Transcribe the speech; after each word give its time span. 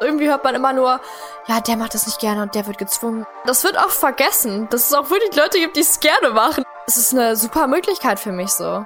Irgendwie 0.00 0.28
hört 0.28 0.44
man 0.44 0.54
immer 0.54 0.72
nur, 0.72 1.00
ja, 1.48 1.60
der 1.60 1.76
macht 1.76 1.94
das 1.94 2.06
nicht 2.06 2.20
gerne 2.20 2.42
und 2.42 2.54
der 2.54 2.66
wird 2.66 2.78
gezwungen. 2.78 3.26
Das 3.46 3.64
wird 3.64 3.76
auch 3.78 3.90
vergessen, 3.90 4.68
dass 4.70 4.86
es 4.86 4.94
auch 4.94 5.10
wirklich 5.10 5.34
Leute 5.34 5.58
gibt, 5.58 5.76
die 5.76 5.80
es 5.80 5.98
gerne 5.98 6.30
machen. 6.30 6.62
Es 6.86 6.96
ist 6.96 7.12
eine 7.12 7.36
super 7.36 7.66
Möglichkeit 7.66 8.20
für 8.20 8.32
mich 8.32 8.50
so. 8.50 8.84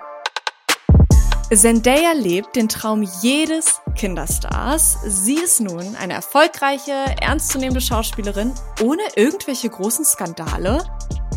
Zendaya 1.55 2.13
lebt 2.13 2.57
den 2.57 2.69
Traum 2.69 3.03
jedes 3.21 3.83
Kinderstars. 3.95 4.99
Sie 5.05 5.35
ist 5.35 5.61
nun 5.61 5.97
eine 6.01 6.15
erfolgreiche, 6.15 6.95
ernstzunehmende 7.21 7.83
Schauspielerin 7.83 8.55
ohne 8.83 9.03
irgendwelche 9.17 9.69
großen 9.69 10.07
Skandale. 10.07 10.83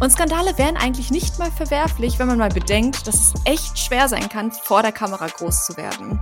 Und 0.02 0.12
Skandale 0.12 0.57
wären 0.57 0.75
eigentlich 0.75 1.09
nicht 1.09 1.39
mal 1.39 1.50
verwerflich, 1.50 2.20
wenn 2.20 2.28
man 2.28 2.38
mal 2.38 2.50
bedenkt, 2.50 3.07
dass 3.07 3.16
es 3.16 3.34
echt 3.46 3.80
schwer 3.80 4.10
sein 4.10 4.28
kann, 4.28 4.52
vor 4.52 4.82
der 4.82 4.91
Kamera 4.91 5.28
groß 5.28 5.66
zu 5.66 5.78
werden. 5.78 6.20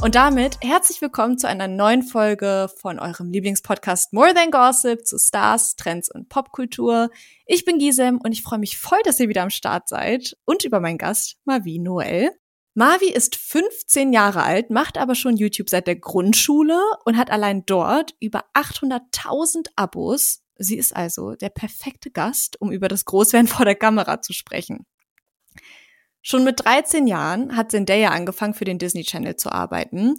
Und 0.00 0.14
damit 0.14 0.58
herzlich 0.60 1.02
willkommen 1.02 1.36
zu 1.36 1.48
einer 1.48 1.66
neuen 1.66 2.04
Folge 2.04 2.70
von 2.80 3.00
eurem 3.00 3.32
Lieblingspodcast 3.32 4.12
More 4.12 4.32
Than 4.34 4.52
Gossip 4.52 5.04
zu 5.04 5.18
Stars, 5.18 5.74
Trends 5.74 6.08
und 6.08 6.28
Popkultur. 6.28 7.10
Ich 7.44 7.64
bin 7.64 7.78
Gisem 7.78 8.20
und 8.22 8.30
ich 8.30 8.44
freue 8.44 8.60
mich 8.60 8.78
voll, 8.78 9.00
dass 9.02 9.18
ihr 9.18 9.28
wieder 9.28 9.42
am 9.42 9.50
Start 9.50 9.88
seid 9.88 10.36
und 10.44 10.64
über 10.64 10.78
meinen 10.78 10.98
Gast 10.98 11.38
Mavi 11.44 11.80
Noel. 11.80 12.30
Mavi 12.74 13.10
ist 13.10 13.34
15 13.34 14.12
Jahre 14.12 14.44
alt, 14.44 14.70
macht 14.70 14.96
aber 14.96 15.16
schon 15.16 15.36
YouTube 15.36 15.68
seit 15.68 15.88
der 15.88 15.96
Grundschule 15.96 16.80
und 17.04 17.16
hat 17.16 17.32
allein 17.32 17.66
dort 17.66 18.14
über 18.20 18.44
800.000 18.54 19.70
Abos. 19.74 20.44
Sie 20.58 20.76
ist 20.76 20.94
also 20.94 21.34
der 21.34 21.48
perfekte 21.48 22.10
Gast, 22.10 22.60
um 22.60 22.70
über 22.70 22.88
das 22.88 23.04
Großwerden 23.04 23.48
vor 23.48 23.64
der 23.64 23.74
Kamera 23.74 24.20
zu 24.20 24.32
sprechen. 24.32 24.86
Schon 26.20 26.44
mit 26.44 26.64
13 26.64 27.06
Jahren 27.06 27.56
hat 27.56 27.70
Zendaya 27.70 28.10
angefangen, 28.10 28.54
für 28.54 28.64
den 28.64 28.78
Disney 28.78 29.04
Channel 29.04 29.36
zu 29.36 29.50
arbeiten. 29.50 30.14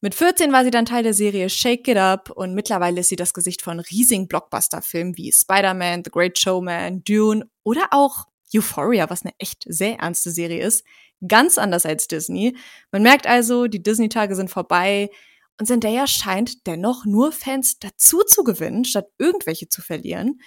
Mit 0.00 0.14
14 0.14 0.52
war 0.52 0.62
sie 0.62 0.70
dann 0.70 0.84
Teil 0.84 1.02
der 1.02 1.14
Serie 1.14 1.50
Shake 1.50 1.88
It 1.88 1.96
Up 1.96 2.30
und 2.30 2.54
mittlerweile 2.54 3.00
ist 3.00 3.08
sie 3.08 3.16
das 3.16 3.34
Gesicht 3.34 3.62
von 3.62 3.80
riesigen 3.80 4.28
Blockbuster-Filmen 4.28 5.16
wie 5.16 5.32
Spider-Man, 5.32 6.02
The 6.04 6.10
Great 6.10 6.38
Showman, 6.38 7.02
Dune 7.02 7.48
oder 7.64 7.88
auch 7.90 8.26
Euphoria, 8.54 9.10
was 9.10 9.24
eine 9.24 9.34
echt 9.38 9.64
sehr 9.66 9.98
ernste 9.98 10.30
Serie 10.30 10.64
ist, 10.64 10.84
Ganz 11.26 11.58
anders 11.58 11.84
als 11.84 12.06
Disney. 12.06 12.56
Man 12.92 13.02
merkt 13.02 13.26
also, 13.26 13.66
die 13.66 13.82
Disney-Tage 13.82 14.36
sind 14.36 14.50
vorbei 14.50 15.10
und 15.58 15.66
Zendaya 15.66 16.06
scheint 16.06 16.66
dennoch 16.66 17.04
nur 17.04 17.32
Fans 17.32 17.78
dazu 17.78 18.22
zu 18.22 18.44
gewinnen, 18.44 18.84
statt 18.84 19.08
irgendwelche 19.18 19.68
zu 19.68 19.82
verlieren. 19.82 20.40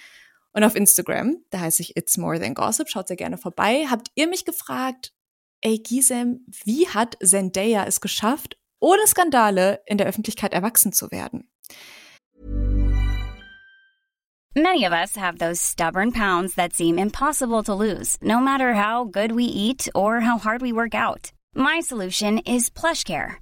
Und 0.52 0.64
auf 0.64 0.74
Instagram, 0.74 1.36
da 1.50 1.60
heiße 1.60 1.82
ich 1.82 1.96
It's 1.96 2.18
More 2.18 2.40
Than 2.40 2.54
Gossip, 2.54 2.88
schaut 2.88 3.08
sehr 3.08 3.16
gerne 3.16 3.38
vorbei, 3.38 3.86
habt 3.88 4.08
ihr 4.14 4.26
mich 4.26 4.44
gefragt, 4.44 5.12
ey 5.60 5.78
Gisem, 5.78 6.46
wie 6.64 6.88
hat 6.88 7.16
Zendaya 7.22 7.84
es 7.86 8.00
geschafft, 8.00 8.56
ohne 8.80 9.06
Skandale 9.06 9.80
in 9.86 9.98
der 9.98 10.06
Öffentlichkeit 10.06 10.52
erwachsen 10.52 10.92
zu 10.92 11.10
werden? 11.10 11.48
Many 14.54 14.84
of 14.84 14.92
us 14.92 15.16
have 15.16 15.38
those 15.38 15.62
stubborn 15.62 16.12
pounds 16.12 16.56
that 16.56 16.74
seem 16.74 16.98
impossible 16.98 17.62
to 17.62 17.72
lose, 17.72 18.18
no 18.20 18.38
matter 18.38 18.74
how 18.74 19.04
good 19.04 19.32
we 19.32 19.44
eat 19.44 19.88
or 19.94 20.20
how 20.20 20.36
hard 20.36 20.60
we 20.60 20.74
work 20.74 20.94
out. 20.94 21.32
My 21.54 21.80
solution 21.80 22.38
is 22.38 22.68
PlushCare. 22.68 23.41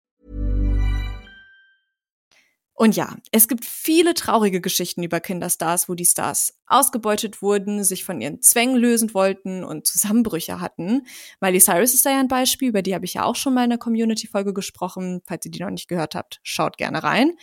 Und 2.81 2.95
ja, 2.95 3.15
es 3.31 3.47
gibt 3.47 3.63
viele 3.63 4.15
traurige 4.15 4.59
Geschichten 4.59 5.03
über 5.03 5.19
Kinderstars, 5.19 5.87
wo 5.87 5.93
die 5.93 6.03
Stars 6.03 6.57
ausgebeutet 6.65 7.43
wurden, 7.43 7.83
sich 7.83 8.03
von 8.03 8.19
ihren 8.21 8.41
Zwängen 8.41 8.75
lösen 8.75 9.13
wollten 9.13 9.63
und 9.63 9.85
Zusammenbrüche 9.85 10.59
hatten. 10.59 11.05
Miley 11.41 11.59
Cyrus 11.59 11.93
ist 11.93 12.07
da 12.07 12.09
ja 12.09 12.19
ein 12.19 12.27
Beispiel, 12.27 12.69
über 12.69 12.81
die 12.81 12.95
habe 12.95 13.05
ich 13.05 13.13
ja 13.13 13.23
auch 13.23 13.35
schon 13.35 13.53
mal 13.53 13.65
in 13.65 13.69
der 13.69 13.77
Community-Folge 13.77 14.55
gesprochen. 14.55 15.21
Falls 15.27 15.45
ihr 15.45 15.51
die 15.51 15.59
noch 15.59 15.69
nicht 15.69 15.89
gehört 15.89 16.15
habt, 16.15 16.39
schaut 16.41 16.79
gerne 16.79 17.03
rein. 17.03 17.33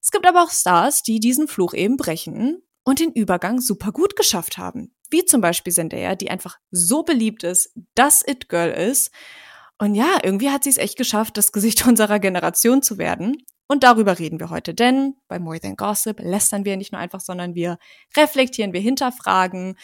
Es 0.00 0.12
gibt 0.12 0.24
aber 0.24 0.44
auch 0.44 0.52
Stars, 0.52 1.02
die 1.02 1.18
diesen 1.18 1.48
Fluch 1.48 1.74
eben 1.74 1.96
brechen 1.96 2.62
und 2.84 3.00
den 3.00 3.10
Übergang 3.10 3.60
super 3.60 3.90
gut 3.90 4.14
geschafft 4.14 4.56
haben. 4.56 4.94
Wie 5.10 5.24
zum 5.24 5.40
Beispiel 5.40 5.72
Zendaya, 5.72 6.14
die 6.14 6.30
einfach 6.30 6.60
so 6.70 7.02
beliebt 7.02 7.42
ist, 7.42 7.72
dass 7.96 8.22
It 8.24 8.48
Girl 8.48 8.70
ist. 8.70 9.10
Und 9.78 9.96
ja, 9.96 10.18
irgendwie 10.22 10.50
hat 10.50 10.62
sie 10.62 10.70
es 10.70 10.78
echt 10.78 10.96
geschafft, 10.96 11.36
das 11.38 11.50
Gesicht 11.50 11.84
unserer 11.88 12.20
Generation 12.20 12.82
zu 12.82 12.98
werden. 12.98 13.42
Und 13.68 13.82
darüber 13.82 14.18
reden 14.18 14.38
wir 14.38 14.50
heute, 14.50 14.74
denn 14.74 15.14
bei 15.26 15.38
More 15.38 15.60
Than 15.60 15.76
Gossip 15.76 16.20
lästern 16.20 16.64
wir 16.64 16.76
nicht 16.76 16.92
nur 16.92 17.00
einfach, 17.00 17.20
sondern 17.20 17.54
wir 17.54 17.78
reflektieren, 18.16 18.72
wir 18.72 18.80
hinterfragen. 18.80 19.76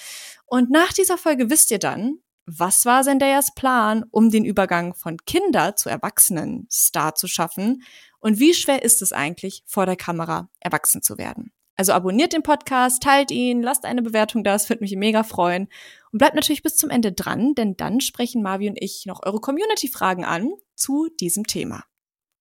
Und 0.47 0.71
nach 0.71 0.93
dieser 0.93 1.19
Folge 1.19 1.51
wisst 1.51 1.71
ihr 1.71 1.81
dann, 1.81 2.19
was 2.47 2.85
war 2.87 3.03
Zendayas 3.03 3.55
Plan, 3.55 4.05
um 4.11 4.31
den 4.31 4.45
Übergang 4.45 4.95
von 4.95 5.17
Kinder 5.27 5.77
zu 5.77 5.89
Erwachsenen 5.89 6.67
Star 6.71 7.15
zu 7.15 7.27
schaffen? 7.27 7.83
Und 8.19 8.39
wie 8.39 8.55
schwer 8.55 8.83
ist 8.83 9.03
es 9.03 9.13
eigentlich, 9.13 9.63
vor 9.67 9.87
der 9.87 9.97
Kamera 9.97 10.49
erwachsen 10.61 11.03
zu 11.03 11.19
werden? 11.19 11.53
Also 11.77 11.93
abonniert 11.93 12.33
den 12.33 12.43
Podcast, 12.43 13.03
teilt 13.03 13.31
ihn, 13.31 13.63
lasst 13.63 13.85
eine 13.85 14.03
Bewertung 14.03 14.45
da, 14.45 14.55
es 14.55 14.69
würde 14.69 14.83
mich 14.83 14.95
mega 14.95 15.23
freuen. 15.23 15.69
Und 16.13 16.19
bleibt 16.19 16.35
natürlich 16.35 16.63
bis 16.63 16.77
zum 16.77 16.91
Ende 16.91 17.13
dran, 17.13 17.55
denn 17.55 17.77
dann 17.77 18.01
sprechen 18.01 18.43
Marvi 18.43 18.69
und 18.69 18.81
ich 18.81 19.07
noch 19.07 19.23
eure 19.25 19.41
Community-Fragen 19.41 20.25
an 20.25 20.53
zu 20.75 21.09
diesem 21.19 21.47
Thema. 21.47 21.85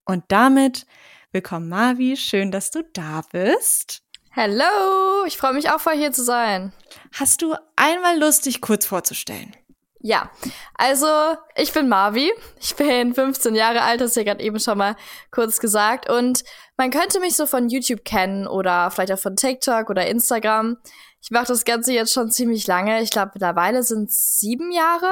Und 0.05 0.23
damit 0.27 0.85
willkommen 1.33 1.69
Marvi, 1.69 2.17
schön, 2.17 2.51
dass 2.51 2.71
du 2.71 2.83
da 2.93 3.21
bist. 3.31 4.01
Hello, 4.31 5.23
ich 5.25 5.37
freue 5.37 5.53
mich 5.53 5.69
auch 5.69 5.79
voll 5.79 5.95
hier 5.95 6.11
zu 6.11 6.23
sein. 6.23 6.73
Hast 7.13 7.41
du 7.41 7.55
einmal 7.75 8.19
Lust, 8.19 8.45
dich 8.45 8.61
kurz 8.61 8.85
vorzustellen? 8.85 9.55
Ja, 9.99 10.31
also 10.73 11.07
ich 11.55 11.71
bin 11.71 11.87
Marvi, 11.87 12.31
ich 12.59 12.75
bin 12.75 13.13
15 13.15 13.55
Jahre 13.55 13.81
alt, 13.83 14.01
das 14.01 14.11
ist 14.11 14.15
ja 14.17 14.23
gerade 14.23 14.43
eben 14.43 14.59
schon 14.59 14.77
mal 14.77 14.95
kurz 15.31 15.59
gesagt 15.59 16.09
und 16.09 16.43
man 16.75 16.91
könnte 16.91 17.19
mich 17.19 17.35
so 17.35 17.45
von 17.45 17.69
YouTube 17.69 18.03
kennen 18.03 18.47
oder 18.47 18.91
vielleicht 18.91 19.13
auch 19.13 19.19
von 19.19 19.35
TikTok 19.35 19.89
oder 19.89 20.07
Instagram. 20.07 20.77
Ich 21.21 21.29
mache 21.29 21.47
das 21.47 21.65
Ganze 21.65 21.93
jetzt 21.93 22.13
schon 22.13 22.31
ziemlich 22.31 22.67
lange, 22.67 23.01
ich 23.01 23.11
glaube 23.11 23.31
mittlerweile 23.35 23.83
sind 23.83 24.09
es 24.09 24.39
sieben 24.39 24.71
Jahre. 24.71 25.11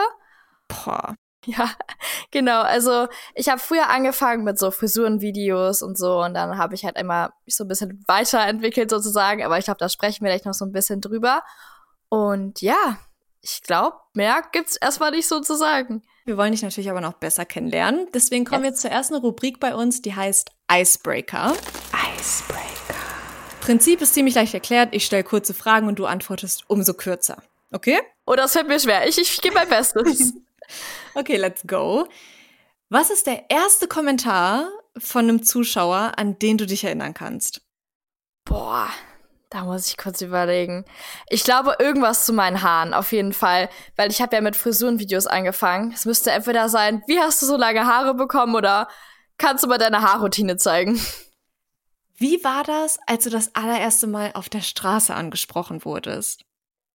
Boah. 0.67 1.15
Ja, 1.57 1.71
genau. 2.31 2.61
Also 2.61 3.07
ich 3.33 3.49
habe 3.49 3.59
früher 3.59 3.89
angefangen 3.89 4.43
mit 4.43 4.59
so 4.59 4.71
Frisurenvideos 4.71 5.81
und 5.81 5.97
so 5.97 6.21
und 6.21 6.33
dann 6.33 6.57
habe 6.57 6.75
ich 6.75 6.85
halt 6.85 6.97
immer 6.97 7.33
mich 7.45 7.55
so 7.55 7.63
ein 7.63 7.67
bisschen 7.67 8.03
weiterentwickelt 8.07 8.89
sozusagen, 8.89 9.43
aber 9.43 9.57
ich 9.57 9.65
glaube, 9.65 9.79
da 9.79 9.89
sprechen 9.89 10.23
wir 10.23 10.31
gleich 10.31 10.45
noch 10.45 10.53
so 10.53 10.65
ein 10.65 10.71
bisschen 10.71 11.01
drüber. 11.01 11.43
Und 12.09 12.61
ja, 12.61 12.99
ich 13.41 13.61
glaube, 13.63 13.97
mehr 14.13 14.43
gibt's 14.51 14.75
erstmal 14.75 15.11
nicht 15.11 15.27
so 15.27 15.39
zu 15.39 15.55
sagen. 15.55 16.03
Wir 16.25 16.37
wollen 16.37 16.51
dich 16.51 16.61
natürlich 16.61 16.89
aber 16.89 17.01
noch 17.01 17.13
besser 17.13 17.45
kennenlernen. 17.45 18.07
Deswegen 18.13 18.45
kommen 18.45 18.63
wir 18.63 18.73
zur 18.73 18.91
ersten 18.91 19.15
Rubrik 19.15 19.59
bei 19.59 19.73
uns, 19.73 20.01
die 20.01 20.15
heißt 20.15 20.51
Icebreaker. 20.71 21.53
Icebreaker. 22.17 22.69
Prinzip 23.61 24.01
ist 24.01 24.13
ziemlich 24.13 24.35
leicht 24.35 24.53
erklärt. 24.53 24.89
Ich 24.93 25.05
stelle 25.05 25.23
kurze 25.23 25.53
Fragen 25.53 25.87
und 25.87 25.97
du 25.97 26.05
antwortest 26.05 26.65
umso 26.67 26.93
kürzer. 26.93 27.41
Okay? 27.71 27.99
Oh, 28.25 28.35
das 28.35 28.53
fällt 28.53 28.67
mir 28.67 28.79
schwer. 28.79 29.07
Ich, 29.07 29.17
ich 29.17 29.41
gebe 29.41 29.55
mein 29.55 29.69
Bestes. 29.69 30.33
okay, 31.19 31.37
let's 31.37 31.63
go. 31.67 32.07
Was 32.89 33.11
ist 33.11 33.27
der 33.27 33.49
erste 33.49 33.87
Kommentar 33.87 34.67
von 34.97 35.25
einem 35.25 35.43
Zuschauer, 35.43 36.13
an 36.17 36.39
den 36.39 36.57
du 36.57 36.65
dich 36.65 36.83
erinnern 36.83 37.13
kannst? 37.13 37.61
Boah, 38.45 38.87
da 39.49 39.63
muss 39.63 39.87
ich 39.87 39.97
kurz 39.97 40.21
überlegen. 40.21 40.85
Ich 41.27 41.43
glaube, 41.43 41.75
irgendwas 41.79 42.25
zu 42.25 42.33
meinen 42.33 42.61
Haaren, 42.61 42.93
auf 42.93 43.11
jeden 43.11 43.33
Fall. 43.33 43.69
Weil 43.95 44.09
ich 44.09 44.21
habe 44.21 44.35
ja 44.35 44.41
mit 44.41 44.55
Frisurenvideos 44.55 45.27
angefangen. 45.27 45.91
Es 45.91 46.05
müsste 46.05 46.31
entweder 46.31 46.69
sein, 46.69 47.03
wie 47.07 47.19
hast 47.19 47.41
du 47.41 47.45
so 47.45 47.57
lange 47.57 47.85
Haare 47.85 48.15
bekommen 48.15 48.55
oder 48.55 48.87
kannst 49.37 49.63
du 49.63 49.67
mal 49.67 49.77
deine 49.77 50.01
Haarroutine 50.01 50.57
zeigen? 50.57 50.99
Wie 52.15 52.43
war 52.43 52.63
das, 52.63 52.99
als 53.07 53.23
du 53.23 53.29
das 53.29 53.55
allererste 53.55 54.05
Mal 54.05 54.31
auf 54.33 54.49
der 54.49 54.61
Straße 54.61 55.13
angesprochen 55.13 55.85
wurdest? 55.85 56.43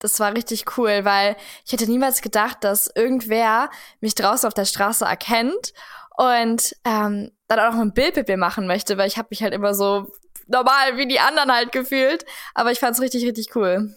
Das 0.04 0.20
war 0.20 0.34
richtig 0.34 0.76
cool, 0.76 1.06
weil 1.06 1.34
ich 1.64 1.72
hätte 1.72 1.86
niemals 1.86 2.20
gedacht, 2.20 2.58
dass 2.60 2.90
irgendwer 2.94 3.70
mich 4.00 4.14
draußen 4.14 4.46
auf 4.46 4.52
der 4.52 4.66
Straße 4.66 5.02
erkennt 5.06 5.72
und 6.18 6.76
ähm, 6.84 7.30
dann 7.48 7.58
auch 7.58 7.72
noch 7.72 7.80
ein 7.80 7.94
Bild 7.94 8.14
mit 8.14 8.28
mir 8.28 8.36
machen 8.36 8.66
möchte, 8.66 8.98
weil 8.98 9.08
ich 9.08 9.16
habe 9.16 9.28
mich 9.30 9.42
halt 9.42 9.54
immer 9.54 9.72
so 9.72 10.12
normal 10.46 10.98
wie 10.98 11.08
die 11.08 11.20
anderen 11.20 11.50
halt 11.50 11.72
gefühlt. 11.72 12.26
Aber 12.52 12.70
ich 12.70 12.80
fand's 12.80 13.00
richtig, 13.00 13.24
richtig 13.24 13.56
cool. 13.56 13.96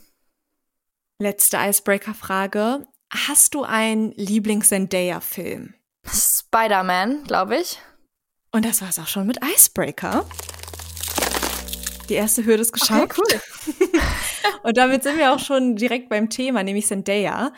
Letzte 1.20 1.58
Icebreaker-Frage. 1.58 2.88
Hast 3.12 3.54
du 3.54 3.64
einen 3.64 4.14
Lieblings-Zendaya-Film? 4.14 5.74
Spider-Man, 6.06 7.26
glaube 7.26 7.58
ich. 7.58 7.82
Und 8.54 8.64
das 8.64 8.82
war's 8.82 8.98
auch 8.98 9.08
schon 9.08 9.28
mit 9.28 9.40
Icebreaker. 9.44 10.26
Die 12.08 12.14
erste 12.14 12.46
Hürde 12.46 12.62
ist 12.62 12.72
geschafft. 12.72 13.20
Okay, 13.20 13.42
cool. 13.78 13.82
Und 14.64 14.78
damit 14.78 15.04
sind 15.04 15.18
wir 15.18 15.34
auch 15.34 15.40
schon 15.40 15.76
direkt 15.76 16.10
beim 16.10 16.30
Thema, 16.30 16.64
nämlich 16.64 16.88
Zendaya. 16.88 17.52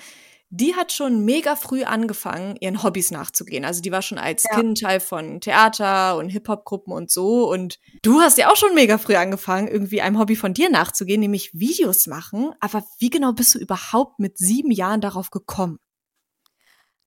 die 0.52 0.76
hat 0.76 0.92
schon 0.92 1.26
mega 1.26 1.56
früh 1.56 1.84
angefangen, 1.84 2.56
ihren 2.60 2.82
Hobbys 2.82 3.12
nachzugehen. 3.12 3.66
Also 3.66 3.82
die 3.84 3.92
war 3.92 4.02
schon 4.02 4.18
als 4.18 4.46
Ja. 4.50 4.56
Kind 4.56 4.80
Teil 4.82 5.00
von 5.00 5.42
Theater 5.42 6.18
und 6.18 6.30
Hip-Hop-Gruppen 6.30 6.92
und 6.92 7.12
so. 7.12 7.48
Und 7.52 7.78
du 8.02 8.20
hast 8.20 8.40
ja 8.40 8.50
auch 8.52 8.56
schon 8.56 8.74
mega 8.74 8.98
früh 8.98 9.16
angefangen, 9.16 9.68
irgendwie 9.68 10.02
einem 10.02 10.18
Hobby 10.18 10.36
von 10.36 10.56
dir 10.56 10.72
nachzugehen, 10.72 11.20
nämlich 11.22 11.52
Videos 11.54 12.08
machen. 12.08 12.52
Aber 12.60 12.84
wie 12.98 13.12
genau 13.12 13.34
bist 13.34 13.54
du 13.54 13.60
überhaupt 13.60 14.18
mit 14.18 14.40
sieben 14.40 14.72
Jahren 14.72 15.02
darauf 15.02 15.30
gekommen? 15.30 15.78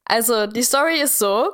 Also, 0.04 0.46
die 0.46 0.62
Story 0.62 1.00
ist 1.00 1.18
so: 1.18 1.50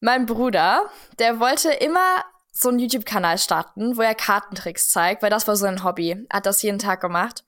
Mein 0.00 0.24
Bruder, 0.24 0.88
der 1.18 1.38
wollte 1.38 1.70
immer 1.70 2.24
so 2.60 2.68
einen 2.68 2.78
YouTube-Kanal 2.78 3.38
starten, 3.38 3.96
wo 3.96 4.02
er 4.02 4.14
Kartentricks 4.14 4.90
zeigt, 4.90 5.22
weil 5.22 5.30
das 5.30 5.48
war 5.48 5.56
so 5.56 5.64
ein 5.64 5.82
Hobby. 5.82 6.26
Er 6.28 6.36
hat 6.36 6.46
das 6.46 6.60
jeden 6.60 6.78
Tag 6.78 7.00
gemacht. 7.00 7.44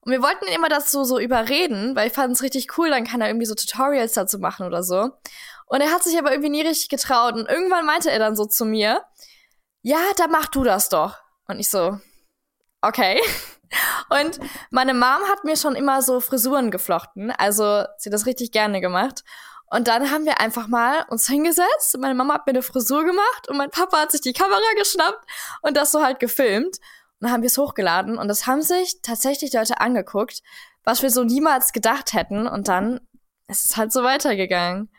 Und 0.00 0.12
wir 0.12 0.22
wollten 0.22 0.46
ihn 0.46 0.54
immer 0.54 0.70
dazu 0.70 1.04
so 1.04 1.18
überreden, 1.18 1.94
weil 1.94 2.06
ich 2.06 2.14
fand 2.14 2.32
es 2.32 2.42
richtig 2.42 2.78
cool, 2.78 2.88
dann 2.88 3.04
kann 3.04 3.20
er 3.20 3.28
irgendwie 3.28 3.46
so 3.46 3.54
Tutorials 3.54 4.12
dazu 4.12 4.38
machen 4.38 4.66
oder 4.66 4.82
so. 4.82 5.10
Und 5.66 5.80
er 5.80 5.90
hat 5.90 6.02
sich 6.02 6.18
aber 6.18 6.30
irgendwie 6.30 6.50
nie 6.50 6.62
richtig 6.62 6.88
getraut. 6.88 7.34
Und 7.34 7.48
irgendwann 7.48 7.84
meinte 7.84 8.10
er 8.10 8.18
dann 8.18 8.36
so 8.36 8.46
zu 8.46 8.64
mir, 8.64 9.02
ja, 9.82 10.00
dann 10.16 10.30
mach 10.30 10.46
du 10.46 10.64
das 10.64 10.88
doch. 10.88 11.18
Und 11.46 11.58
ich 11.58 11.68
so, 11.68 11.98
okay. 12.80 13.20
Und 14.08 14.38
meine 14.70 14.94
Mom 14.94 15.28
hat 15.30 15.44
mir 15.44 15.56
schon 15.56 15.74
immer 15.74 16.00
so 16.00 16.20
Frisuren 16.20 16.70
geflochten. 16.70 17.30
Also 17.32 17.84
sie 17.98 18.08
hat 18.08 18.14
das 18.14 18.26
richtig 18.26 18.52
gerne 18.52 18.80
gemacht. 18.80 19.24
Und 19.74 19.88
dann 19.88 20.12
haben 20.12 20.24
wir 20.24 20.38
einfach 20.38 20.68
mal 20.68 21.04
uns 21.08 21.26
hingesetzt. 21.26 21.98
Meine 21.98 22.14
Mama 22.14 22.34
hat 22.34 22.46
mir 22.46 22.52
eine 22.52 22.62
Frisur 22.62 23.04
gemacht 23.04 23.48
und 23.48 23.56
mein 23.56 23.70
Papa 23.70 23.98
hat 24.02 24.12
sich 24.12 24.20
die 24.20 24.32
Kamera 24.32 24.60
geschnappt 24.78 25.28
und 25.62 25.76
das 25.76 25.90
so 25.90 26.00
halt 26.00 26.20
gefilmt. 26.20 26.76
Und 26.76 27.22
dann 27.22 27.32
haben 27.32 27.42
wir 27.42 27.48
es 27.48 27.58
hochgeladen 27.58 28.16
und 28.16 28.28
das 28.28 28.46
haben 28.46 28.62
sich 28.62 29.02
tatsächlich 29.02 29.52
Leute 29.52 29.80
angeguckt, 29.80 30.42
was 30.84 31.02
wir 31.02 31.10
so 31.10 31.24
niemals 31.24 31.72
gedacht 31.72 32.12
hätten. 32.12 32.46
Und 32.46 32.68
dann 32.68 33.00
ist 33.48 33.64
es 33.64 33.76
halt 33.76 33.92
so 33.92 34.04
weitergegangen. 34.04 34.92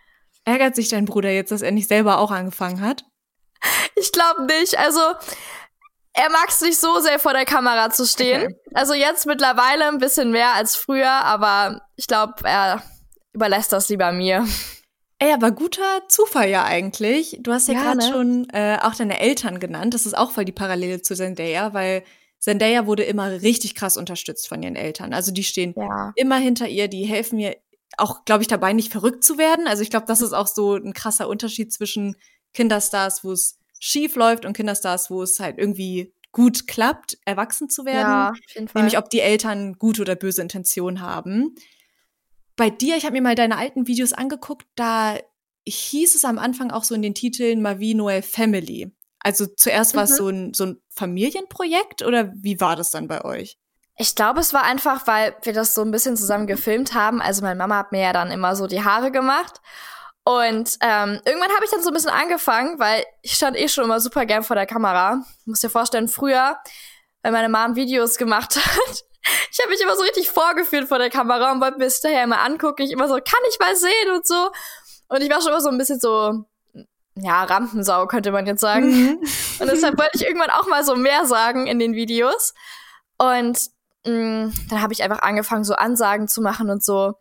Ärgert 0.43 0.75
sich 0.75 0.89
dein 0.89 1.05
Bruder 1.05 1.29
jetzt, 1.29 1.53
dass 1.53 1.61
er 1.61 1.71
nicht 1.71 1.87
selber 1.87 2.17
auch 2.17 2.31
angefangen 2.31 2.81
hat? 2.81 3.05
Ich 3.95 4.11
glaube 4.11 4.43
nicht. 4.43 4.77
Also, 4.77 4.99
er 6.11 6.29
mag 6.31 6.49
es 6.49 6.59
nicht 6.59 6.81
so 6.81 6.99
sehr 6.99 7.17
vor 7.19 7.31
der 7.31 7.45
Kamera 7.45 7.91
zu 7.91 8.05
stehen. 8.05 8.43
Okay. 8.43 8.55
Also 8.73 8.93
jetzt 8.93 9.25
mittlerweile 9.25 9.87
ein 9.87 9.99
bisschen 9.99 10.31
mehr 10.31 10.53
als 10.53 10.75
früher, 10.75 11.09
aber 11.09 11.81
ich 11.95 12.07
glaube, 12.07 12.33
er 12.43 12.83
überlässt 13.35 13.71
das 13.71 13.89
lieber 13.89 14.11
mir. 14.11 14.47
Ey, 15.19 15.31
aber 15.33 15.51
guter 15.51 16.01
Zufall 16.09 16.49
ja 16.49 16.65
eigentlich. 16.65 17.37
Du 17.41 17.51
hast 17.53 17.67
ja, 17.67 17.75
Ja, 17.75 17.81
gerade 17.83 17.97
ne? 17.97 18.03
schon 18.03 18.49
äh, 18.51 18.77
auch 18.81 18.95
deine 18.95 19.19
Eltern 19.19 19.59
genannt. 19.59 19.93
Das 19.93 20.05
ist 20.05 20.17
auch 20.17 20.31
voll 20.31 20.45
die 20.45 20.51
Parallele 20.51 21.01
zu 21.01 21.15
Zendaya, 21.15 21.73
weil 21.73 22.03
Zendaya 22.39 22.85
wurde 22.85 23.03
immer 23.03 23.31
richtig 23.41 23.75
krass 23.75 23.95
unterstützt 23.97 24.47
von 24.47 24.61
ihren 24.61 24.75
Eltern. 24.75 25.13
Also 25.13 25.31
die 25.31 25.43
stehen 25.43 25.73
Ja. 25.77 26.11
immer 26.15 26.37
hinter 26.37 26.67
ihr, 26.67 26.87
die 26.89 27.05
helfen 27.05 27.37
mir 27.37 27.55
auch, 27.97 28.25
glaube 28.25 28.41
ich, 28.41 28.47
dabei 28.49 28.73
nicht 28.73 28.91
verrückt 28.91 29.23
zu 29.23 29.37
werden. 29.37 29.67
Also 29.67 29.83
ich 29.83 29.89
glaube, 29.89 30.05
das 30.05 30.21
ist 30.21 30.33
auch 30.33 30.47
so 30.47 30.75
ein 30.75 30.93
krasser 30.93 31.29
Unterschied 31.29 31.71
zwischen 31.71 32.15
Kinderstars, 32.53 33.23
wo 33.23 33.31
es 33.31 33.57
schief 33.79 34.15
läuft 34.15 34.45
und 34.45 34.53
Kinderstars, 34.53 35.09
wo 35.09 35.23
es 35.23 35.39
halt 35.39 35.57
irgendwie 35.57 36.13
gut 36.33 36.67
klappt, 36.67 37.17
erwachsen 37.23 37.69
zu 37.69 37.85
werden. 37.85 38.11
Ja, 38.11 38.29
auf 38.31 38.53
jeden 38.53 38.67
Fall. 38.67 38.81
Nämlich 38.81 38.97
ob 38.97 39.09
die 39.09 39.21
Eltern 39.21 39.73
gute 39.79 40.01
oder 40.01 40.15
böse 40.15 40.41
Intention 40.41 40.99
haben. 40.99 41.55
Bei 42.55 42.69
dir, 42.69 42.95
ich 42.95 43.05
habe 43.05 43.13
mir 43.13 43.21
mal 43.21 43.35
deine 43.35 43.57
alten 43.57 43.87
Videos 43.87 44.13
angeguckt, 44.13 44.65
da 44.75 45.17
hieß 45.67 46.15
es 46.15 46.25
am 46.25 46.37
Anfang 46.37 46.71
auch 46.71 46.83
so 46.83 46.95
in 46.95 47.01
den 47.01 47.15
Titeln 47.15 47.61
Mavi 47.61 47.93
Noel 47.95 48.21
Family. 48.21 48.91
Also 49.19 49.47
zuerst 49.47 49.95
war 49.95 50.03
es 50.03 50.11
Mhm. 50.11 50.15
so 50.15 50.29
ein, 50.29 50.53
so 50.53 50.65
ein 50.67 50.81
Familienprojekt 50.89 52.03
oder 52.03 52.31
wie 52.35 52.61
war 52.61 52.75
das 52.75 52.91
dann 52.91 53.07
bei 53.07 53.25
euch? 53.25 53.57
Ich 53.97 54.13
glaube, 54.15 54.41
es 54.41 54.53
war 54.53 54.63
einfach, 54.63 55.07
weil 55.07 55.35
wir 55.43 55.53
das 55.53 55.73
so 55.73 55.81
ein 55.81 55.91
bisschen 55.91 56.17
zusammen 56.17 56.47
gefilmt 56.47 56.93
haben. 56.93 57.21
Also 57.21 57.41
meine 57.41 57.55
Mama 57.55 57.77
hat 57.77 57.91
mir 57.91 58.01
ja 58.01 58.13
dann 58.13 58.29
immer 58.29 58.55
so 58.55 58.67
die 58.67 58.83
Haare 58.83 59.09
gemacht. 59.11 59.61
Und 60.23 60.77
ähm, 60.81 61.21
irgendwann 61.25 61.51
habe 61.55 61.63
ich 61.65 61.71
dann 61.71 61.81
so 61.83 61.89
ein 61.89 61.93
bisschen 61.93 62.09
angefangen, 62.09 62.77
weil 62.79 63.05
ich 63.21 63.33
stand 63.33 63.55
eh 63.57 63.69
schon 63.69 63.83
immer 63.85 63.99
super 63.99 64.25
gern 64.25 64.43
vor 64.43 64.55
der 64.55 64.65
Kamera. 64.65 65.23
Ich 65.41 65.47
muss 65.47 65.59
dir 65.61 65.69
vorstellen, 65.69 66.07
früher, 66.07 66.57
wenn 67.23 67.31
meine 67.31 67.47
Mom 67.49 67.75
Videos 67.75 68.17
gemacht 68.17 68.55
hat, 68.65 69.03
ich 69.51 69.59
habe 69.59 69.69
mich 69.69 69.81
immer 69.81 69.95
so 69.95 70.03
richtig 70.03 70.29
vorgeführt 70.29 70.87
vor 70.87 70.99
der 70.99 71.09
Kamera 71.09 71.51
und 71.51 71.61
wollte 71.61 71.77
mir 71.77 71.85
das 71.85 72.01
daher 72.01 72.23
immer 72.23 72.41
angucken. 72.41 72.83
Ich 72.83 72.91
immer 72.91 73.07
so, 73.07 73.15
kann 73.15 73.41
ich 73.49 73.59
mal 73.59 73.75
sehen 73.75 74.11
und 74.13 74.27
so. 74.27 74.51
Und 75.07 75.21
ich 75.21 75.29
war 75.29 75.41
schon 75.41 75.51
immer 75.51 75.61
so 75.61 75.69
ein 75.69 75.77
bisschen 75.77 75.99
so, 75.99 76.45
ja, 77.15 77.43
Rampensau, 77.43 78.07
könnte 78.07 78.31
man 78.31 78.45
jetzt 78.45 78.61
sagen. 78.61 78.87
Mhm. 78.87 79.19
Und 79.59 79.71
deshalb 79.71 79.97
wollte 79.97 80.15
ich 80.15 80.25
irgendwann 80.25 80.49
auch 80.49 80.67
mal 80.67 80.83
so 80.83 80.95
mehr 80.95 81.25
sagen 81.25 81.67
in 81.67 81.79
den 81.79 81.93
Videos. 81.93 82.53
Und 83.17 83.59
mh, 84.05 84.51
dann 84.69 84.81
habe 84.81 84.93
ich 84.93 85.03
einfach 85.03 85.21
angefangen, 85.21 85.63
so 85.63 85.75
Ansagen 85.75 86.27
zu 86.27 86.41
machen 86.41 86.69
und 86.69 86.83
so. 86.83 87.13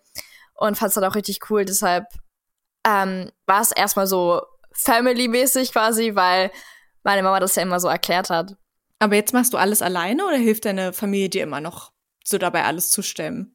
Und 0.54 0.76
fand 0.76 0.88
es 0.88 0.94
dann 0.94 1.04
auch 1.04 1.14
richtig 1.14 1.50
cool. 1.50 1.64
Deshalb 1.64 2.06
ähm, 2.84 3.30
war 3.46 3.60
es 3.60 3.72
erstmal 3.72 4.06
so 4.06 4.42
family-mäßig 4.72 5.72
quasi, 5.72 6.14
weil 6.14 6.50
meine 7.02 7.22
Mama 7.22 7.40
das 7.40 7.54
ja 7.54 7.62
immer 7.62 7.80
so 7.80 7.88
erklärt 7.88 8.30
hat. 8.30 8.56
Aber 8.98 9.14
jetzt 9.14 9.32
machst 9.32 9.52
du 9.52 9.58
alles 9.58 9.82
alleine 9.82 10.24
oder 10.24 10.36
hilft 10.36 10.64
deine 10.64 10.92
Familie 10.92 11.28
dir 11.28 11.42
immer 11.42 11.60
noch 11.60 11.93
so 12.24 12.38
dabei, 12.38 12.64
alles 12.64 12.90
zu 12.90 13.02
stemmen? 13.02 13.54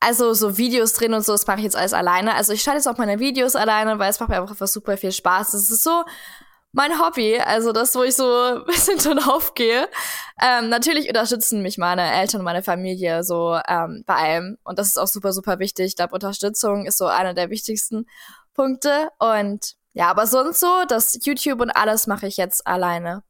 Also 0.00 0.34
so 0.34 0.58
Videos 0.58 0.92
drehen 0.92 1.14
und 1.14 1.24
so, 1.24 1.32
das 1.32 1.46
mache 1.46 1.58
ich 1.58 1.64
jetzt 1.64 1.76
alles 1.76 1.94
alleine. 1.94 2.34
Also 2.34 2.52
ich 2.52 2.62
schalte 2.62 2.78
jetzt 2.78 2.88
auch 2.88 2.98
meine 2.98 3.20
Videos 3.20 3.56
alleine, 3.56 3.98
weil 3.98 4.10
es 4.10 4.20
macht 4.20 4.28
mir 4.28 4.40
einfach 4.40 4.66
super 4.66 4.96
viel 4.96 5.12
Spaß. 5.12 5.52
Das 5.52 5.70
ist 5.70 5.82
so 5.82 6.04
mein 6.72 7.00
Hobby, 7.00 7.38
also 7.38 7.72
das, 7.72 7.94
wo 7.94 8.02
ich 8.02 8.16
so 8.16 8.24
ein 8.56 8.64
bisschen 8.66 8.98
drin 8.98 9.20
aufgehe. 9.20 9.88
Ähm, 10.42 10.68
natürlich 10.68 11.08
unterstützen 11.08 11.62
mich 11.62 11.78
meine 11.78 12.12
Eltern 12.12 12.40
und 12.40 12.44
meine 12.44 12.62
Familie 12.62 13.22
so 13.22 13.58
ähm, 13.68 14.02
bei 14.06 14.14
allem. 14.14 14.58
Und 14.64 14.78
das 14.78 14.88
ist 14.88 14.98
auch 14.98 15.06
super, 15.06 15.32
super 15.32 15.58
wichtig. 15.58 15.86
Ich 15.86 15.96
glaube, 15.96 16.14
Unterstützung 16.14 16.84
ist 16.84 16.98
so 16.98 17.06
einer 17.06 17.32
der 17.32 17.48
wichtigsten 17.48 18.06
Punkte. 18.54 19.08
Und 19.18 19.76
ja, 19.92 20.10
aber 20.10 20.26
sonst 20.26 20.60
so, 20.60 20.84
das 20.88 21.18
YouTube 21.24 21.60
und 21.60 21.70
alles 21.70 22.06
mache 22.08 22.26
ich 22.26 22.36
jetzt 22.36 22.66
alleine. 22.66 23.22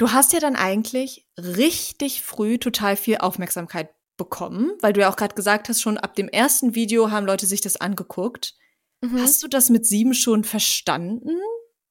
Du 0.00 0.12
hast 0.12 0.32
ja 0.32 0.40
dann 0.40 0.56
eigentlich 0.56 1.26
richtig 1.36 2.22
früh 2.22 2.56
total 2.56 2.96
viel 2.96 3.18
Aufmerksamkeit 3.18 3.90
bekommen, 4.16 4.72
weil 4.80 4.94
du 4.94 5.02
ja 5.02 5.10
auch 5.10 5.16
gerade 5.16 5.34
gesagt 5.34 5.68
hast, 5.68 5.82
schon 5.82 5.98
ab 5.98 6.14
dem 6.14 6.30
ersten 6.30 6.74
Video 6.74 7.10
haben 7.10 7.26
Leute 7.26 7.44
sich 7.44 7.60
das 7.60 7.76
angeguckt. 7.76 8.54
Mhm. 9.02 9.20
Hast 9.20 9.42
du 9.42 9.48
das 9.48 9.68
mit 9.68 9.84
sieben 9.84 10.14
schon 10.14 10.42
verstanden, 10.42 11.38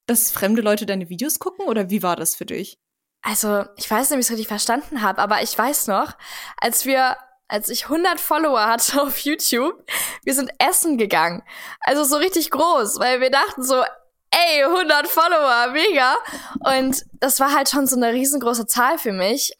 dass 0.08 0.32
fremde 0.32 0.64
Leute 0.64 0.88
deine 0.88 1.10
Videos 1.10 1.38
gucken 1.38 1.68
oder 1.68 1.92
wie 1.92 2.02
war 2.02 2.16
das 2.16 2.36
für 2.36 2.48
dich? 2.48 2.80
Also, 3.22 3.66
ich 3.78 3.92
weiß 3.92 4.10
nicht, 4.10 4.16
ob 4.16 4.20
ich 4.22 4.26
es 4.26 4.32
richtig 4.32 4.48
verstanden 4.48 5.04
habe, 5.04 5.22
aber 5.22 5.44
ich 5.44 5.56
weiß 5.56 5.86
noch, 5.86 6.14
als 6.58 6.86
wir, 6.86 7.16
als 7.48 7.70
ich 7.70 7.84
100 7.84 8.20
Follower 8.20 8.66
hatte 8.66 9.00
auf 9.04 9.20
YouTube, 9.20 9.88
wir 10.24 10.34
sind 10.34 10.50
essen 10.58 10.98
gegangen. 10.98 11.44
Also 11.82 12.04
so 12.04 12.16
richtig 12.16 12.50
groß, 12.50 12.98
weil 12.98 13.22
wir 13.22 13.30
dachten 13.30 13.62
so, 13.62 13.84
ey, 14.32 14.64
100 14.64 15.08
Follower, 15.08 15.72
mega. 15.72 16.16
Und 16.60 17.06
das 17.14 17.40
war 17.40 17.54
halt 17.54 17.70
schon 17.70 17.88
so 17.88 17.96
eine 17.96 18.14
riesengroße 18.14 18.68
Zahl 18.68 18.98
für 18.98 19.14
mich. 19.14 19.54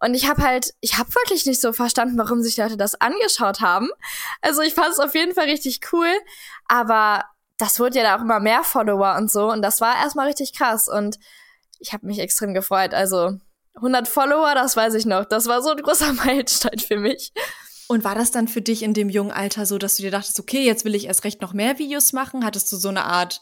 Und 0.00 0.14
ich 0.14 0.28
habe 0.28 0.42
halt, 0.42 0.74
ich 0.80 0.96
habe 0.98 1.14
wirklich 1.14 1.44
nicht 1.46 1.60
so 1.60 1.72
verstanden, 1.72 2.18
warum 2.18 2.42
sich 2.42 2.56
Leute 2.56 2.76
das 2.76 3.00
angeschaut 3.00 3.60
haben. 3.60 3.88
Also 4.42 4.62
ich 4.62 4.74
fand 4.74 4.90
es 4.90 5.00
auf 5.00 5.14
jeden 5.14 5.34
Fall 5.34 5.46
richtig 5.46 5.80
cool, 5.92 6.10
aber 6.68 7.24
das 7.58 7.80
wurde 7.80 7.98
ja 7.98 8.04
da 8.04 8.16
auch 8.16 8.22
immer 8.22 8.38
mehr 8.38 8.62
Follower 8.62 9.16
und 9.16 9.30
so. 9.30 9.50
Und 9.50 9.62
das 9.62 9.80
war 9.80 9.96
erstmal 9.96 10.28
richtig 10.28 10.56
krass. 10.56 10.88
Und 10.88 11.18
ich 11.80 11.92
habe 11.92 12.06
mich 12.06 12.20
extrem 12.20 12.54
gefreut. 12.54 12.94
Also 12.94 13.38
100 13.74 14.06
Follower, 14.06 14.54
das 14.54 14.76
weiß 14.76 14.94
ich 14.94 15.06
noch. 15.06 15.24
Das 15.24 15.46
war 15.46 15.62
so 15.62 15.70
ein 15.70 15.78
großer 15.78 16.12
Meilenstein 16.24 16.78
für 16.78 16.98
mich. 16.98 17.32
Und 17.88 18.04
war 18.04 18.14
das 18.14 18.30
dann 18.30 18.48
für 18.48 18.60
dich 18.60 18.82
in 18.82 18.94
dem 18.94 19.08
jungen 19.08 19.32
Alter 19.32 19.66
so, 19.66 19.78
dass 19.78 19.96
du 19.96 20.02
dir 20.02 20.10
dachtest, 20.10 20.38
okay, 20.38 20.64
jetzt 20.64 20.84
will 20.84 20.94
ich 20.94 21.06
erst 21.06 21.24
recht 21.24 21.40
noch 21.40 21.54
mehr 21.54 21.78
Videos 21.78 22.12
machen? 22.12 22.44
Hattest 22.44 22.70
du 22.70 22.76
so 22.76 22.88
eine 22.88 23.04
Art 23.04 23.40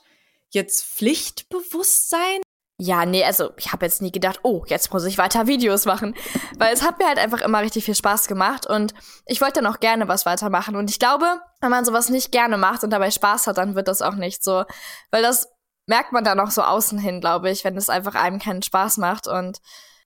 jetzt 0.50 0.85
Pflichtbewusstsein? 0.85 2.41
Ja, 2.79 3.07
nee, 3.07 3.25
also 3.25 3.53
ich 3.57 3.73
habe 3.73 3.87
jetzt 3.87 4.03
nie 4.03 4.12
gedacht, 4.12 4.41
oh, 4.43 4.65
jetzt 4.67 4.93
muss 4.93 5.05
ich 5.05 5.17
weiter 5.17 5.47
Videos 5.47 5.87
machen. 5.87 6.15
Weil 6.59 6.75
es 6.75 6.83
hat 6.83 6.99
mir 6.99 7.07
halt 7.07 7.19
einfach 7.19 7.41
immer 7.41 7.62
richtig 7.62 7.85
viel 7.85 7.95
Spaß 7.95 8.26
gemacht 8.29 8.67
und 8.67 8.93
ich 9.25 9.41
wollte 9.41 9.61
dann 9.61 9.73
auch 9.73 9.81
gerne 9.81 10.09
was 10.09 10.26
weitermachen. 10.26 10.76
Und 10.76 10.91
ich 10.91 10.99
glaube, 10.99 11.41
wenn 11.61 11.71
man 11.71 11.87
sowas 11.87 12.11
nicht 12.11 12.33
gerne 12.33 12.59
macht 12.59 12.85
und 12.85 12.91
dabei 12.91 13.11
Spaß 13.11 13.47
hat, 13.47 13.57
dann 13.57 13.75
wird 13.76 13.88
das 13.88 14.03
auch 14.03 14.15
nicht 14.15 14.45
so. 14.45 14.65
Weil 15.11 15.23
das 15.23 15.49
merkt 15.87 16.12
man 16.12 16.25
dann 16.25 16.41
auch 16.41 16.50
so 16.50 16.62
außen 16.62 16.99
hin, 16.99 17.21
glaube 17.21 17.50
ich, 17.50 17.65
wenn 17.65 17.76
es 17.76 17.88
einfach 17.88 18.15
einem 18.15 18.38
keinen 18.41 18.62
Spaß 18.62 18.99
macht. 18.99 19.26
Und 19.26 19.59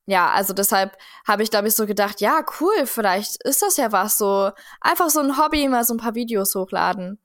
ja, 0.07 0.31
also 0.31 0.53
deshalb 0.53 0.97
habe 1.27 1.43
ich, 1.43 1.51
glaube 1.51 1.69
ich, 1.69 1.75
so 1.75 1.87
gedacht, 1.87 2.21
ja, 2.21 2.45
cool, 2.61 2.87
vielleicht 2.87 3.43
ist 3.45 3.63
das 3.63 3.77
ja 3.79 3.91
was, 3.91 4.17
so 4.19 4.51
einfach 4.81 5.11
so 5.11 5.21
ein 5.21 5.39
Hobby, 5.39 5.67
mal 5.69 5.85
so 5.85 5.95
ein 5.95 6.01
paar 6.01 6.15
Videos 6.15 6.55
hochladen. 6.55 7.19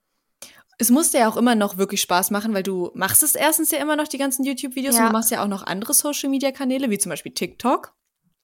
Es 0.77 0.89
musste 0.89 1.17
ja 1.19 1.29
auch 1.29 1.37
immer 1.37 1.55
noch 1.55 1.77
wirklich 1.77 2.01
Spaß 2.01 2.31
machen, 2.31 2.53
weil 2.53 2.63
du 2.63 2.91
machst 2.95 3.23
es 3.23 3.35
erstens 3.35 3.71
ja 3.71 3.79
immer 3.79 3.95
noch 3.95 4.07
die 4.07 4.17
ganzen 4.17 4.43
YouTube-Videos 4.43 4.95
Ja. 4.95 5.01
und 5.03 5.07
du 5.07 5.13
machst 5.13 5.31
ja 5.31 5.41
auch 5.43 5.47
noch 5.47 5.63
andere 5.65 5.93
Social-Media-Kanäle, 5.93 6.89
wie 6.89 6.97
zum 6.97 7.09
Beispiel 7.11 7.33
TikTok. 7.33 7.93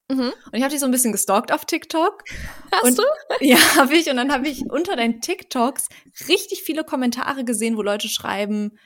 Mhm. 0.10 0.32
Und 0.46 0.54
ich 0.54 0.62
habe 0.62 0.72
dich 0.72 0.80
so 0.80 0.86
ein 0.86 0.92
bisschen 0.92 1.12
gestalkt 1.12 1.52
auf 1.52 1.66
TikTok. 1.66 2.24
Hast 2.72 2.84
Und- 2.84 2.98
du? 3.00 3.04
Ja, 3.42 3.58
habe 3.76 3.96
ich. 3.96 4.10
Und 4.10 4.18
dann 4.18 4.32
habe 4.32 4.48
ich 4.48 4.64
unter 4.70 4.96
deinen 4.96 5.22
TikToks 5.22 5.88
richtig 6.28 6.64
viele 6.64 6.84
Kommentare 6.84 7.44
gesehen, 7.44 7.76
wo 7.78 7.82
Leute 7.82 8.08
schreiben, 8.10 8.78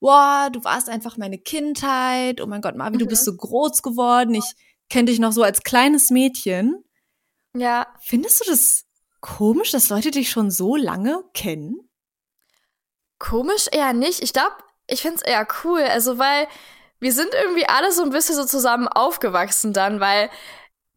wow, 0.00 0.50
du 0.50 0.62
warst 0.64 0.88
einfach 0.88 1.16
meine 1.16 1.38
Kindheit. 1.38 2.40
Oh 2.40 2.46
mein 2.46 2.60
Gott, 2.60 2.76
Marvin, 2.76 2.98
du 2.98 3.04
Mhm. 3.06 3.08
bist 3.10 3.24
so 3.24 3.34
groß 3.34 3.82
geworden. 3.82 4.34
Ich 4.34 4.44
kenne 4.90 5.06
dich 5.06 5.18
noch 5.18 5.32
so 5.32 5.42
als 5.42 5.62
kleines 5.62 6.10
Mädchen. 6.10 6.84
Ja, 7.56 7.86
Findest 8.00 8.40
du 8.40 8.50
das 8.50 8.84
komisch, 9.20 9.70
dass 9.70 9.88
Leute 9.88 10.10
dich 10.10 10.30
schon 10.30 10.50
so 10.50 10.76
lange 10.76 11.22
kennen? 11.32 11.76
Komisch 13.24 13.68
eher 13.72 13.94
nicht. 13.94 14.22
Ich 14.22 14.34
glaube, 14.34 14.52
ich 14.86 15.00
find's 15.00 15.22
eher 15.22 15.46
cool. 15.64 15.82
Also, 15.82 16.18
weil 16.18 16.46
wir 17.00 17.12
sind 17.12 17.32
irgendwie 17.32 17.66
alle 17.66 17.90
so 17.90 18.02
ein 18.02 18.10
bisschen 18.10 18.34
so 18.34 18.44
zusammen 18.44 18.86
aufgewachsen 18.86 19.72
dann, 19.72 19.98
weil 19.98 20.28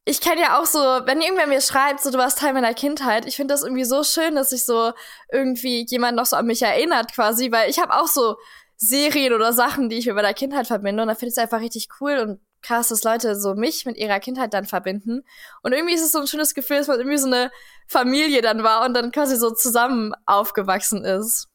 ich 0.04 0.20
kenne 0.22 0.42
ja 0.42 0.60
auch 0.60 0.66
so, 0.66 0.80
wenn 0.80 1.22
irgendwer 1.22 1.48
mir 1.48 1.62
schreibt, 1.62 2.02
so 2.02 2.12
du 2.12 2.18
warst 2.18 2.40
Teil 2.40 2.54
meiner 2.54 2.74
Kindheit, 2.74 3.26
ich 3.26 3.36
finde 3.36 3.54
das 3.54 3.64
irgendwie 3.64 3.86
so 3.86 4.04
schön, 4.04 4.36
dass 4.36 4.50
sich 4.52 4.66
so 4.66 4.92
irgendwie 5.32 5.86
jemand 5.90 6.18
noch 6.18 6.26
so 6.26 6.36
an 6.36 6.46
mich 6.48 6.62
erinnert 6.62 7.14
quasi, 7.14 7.52
weil 7.52 7.70
ich 7.70 7.80
habe 7.80 7.94
auch 7.94 8.08
so 8.08 8.36
Serien 8.78 9.34
oder 9.34 9.54
Sachen, 9.54 9.90
die 9.90 9.98
ich 9.98 10.06
mit 10.06 10.16
meiner 10.16 10.34
Kindheit 10.34 10.68
verbinde 10.68 11.02
und 11.04 11.10
da 11.10 11.16
finde 11.16 11.28
ich 11.28 11.38
es 11.38 11.44
einfach 11.44 11.60
richtig 11.60 11.88
cool 12.00 12.20
und 12.20 12.40
krass, 12.62 12.90
dass 12.90 13.04
Leute 13.04 13.36
so 13.40 13.54
mich 13.56 13.86
mit 13.86 13.98
ihrer 13.98 14.20
Kindheit 14.22 14.54
dann 14.54 14.66
verbinden 14.66 15.24
und 15.62 15.74
irgendwie 15.74 15.96
ist 15.96 16.04
es 16.04 16.14
so 16.14 16.20
ein 16.20 16.28
schönes 16.28 16.54
Gefühl, 16.54 16.78
dass 16.78 16.88
man 16.88 17.00
irgendwie 17.00 17.18
so 17.18 17.28
eine 17.28 17.52
Familie 17.88 18.42
dann 18.42 18.64
war 18.64 18.86
und 18.86 18.94
dann 18.94 19.12
quasi 19.12 19.36
so 19.36 19.52
zusammen 19.52 20.14
aufgewachsen 20.26 21.04
ist. 21.04 21.48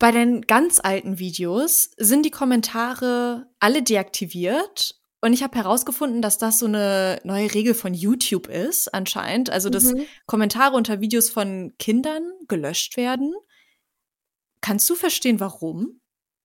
Bei 0.00 0.12
den 0.12 0.40
ganz 0.40 0.80
alten 0.82 1.18
Videos 1.18 1.90
sind 1.98 2.24
die 2.24 2.30
Kommentare 2.30 3.46
alle 3.60 3.82
deaktiviert 3.82 4.98
und 5.20 5.34
ich 5.34 5.42
habe 5.42 5.58
herausgefunden, 5.58 6.22
dass 6.22 6.38
das 6.38 6.58
so 6.58 6.64
eine 6.64 7.20
neue 7.22 7.52
Regel 7.52 7.74
von 7.74 7.92
YouTube 7.92 8.48
ist, 8.48 8.94
anscheinend. 8.94 9.50
Also, 9.50 9.68
dass 9.68 9.92
mhm. 9.92 10.06
Kommentare 10.24 10.74
unter 10.74 11.02
Videos 11.02 11.28
von 11.28 11.74
Kindern 11.78 12.22
gelöscht 12.48 12.96
werden. 12.96 13.34
Kannst 14.62 14.88
du 14.88 14.94
verstehen, 14.94 15.38
warum? 15.38 15.99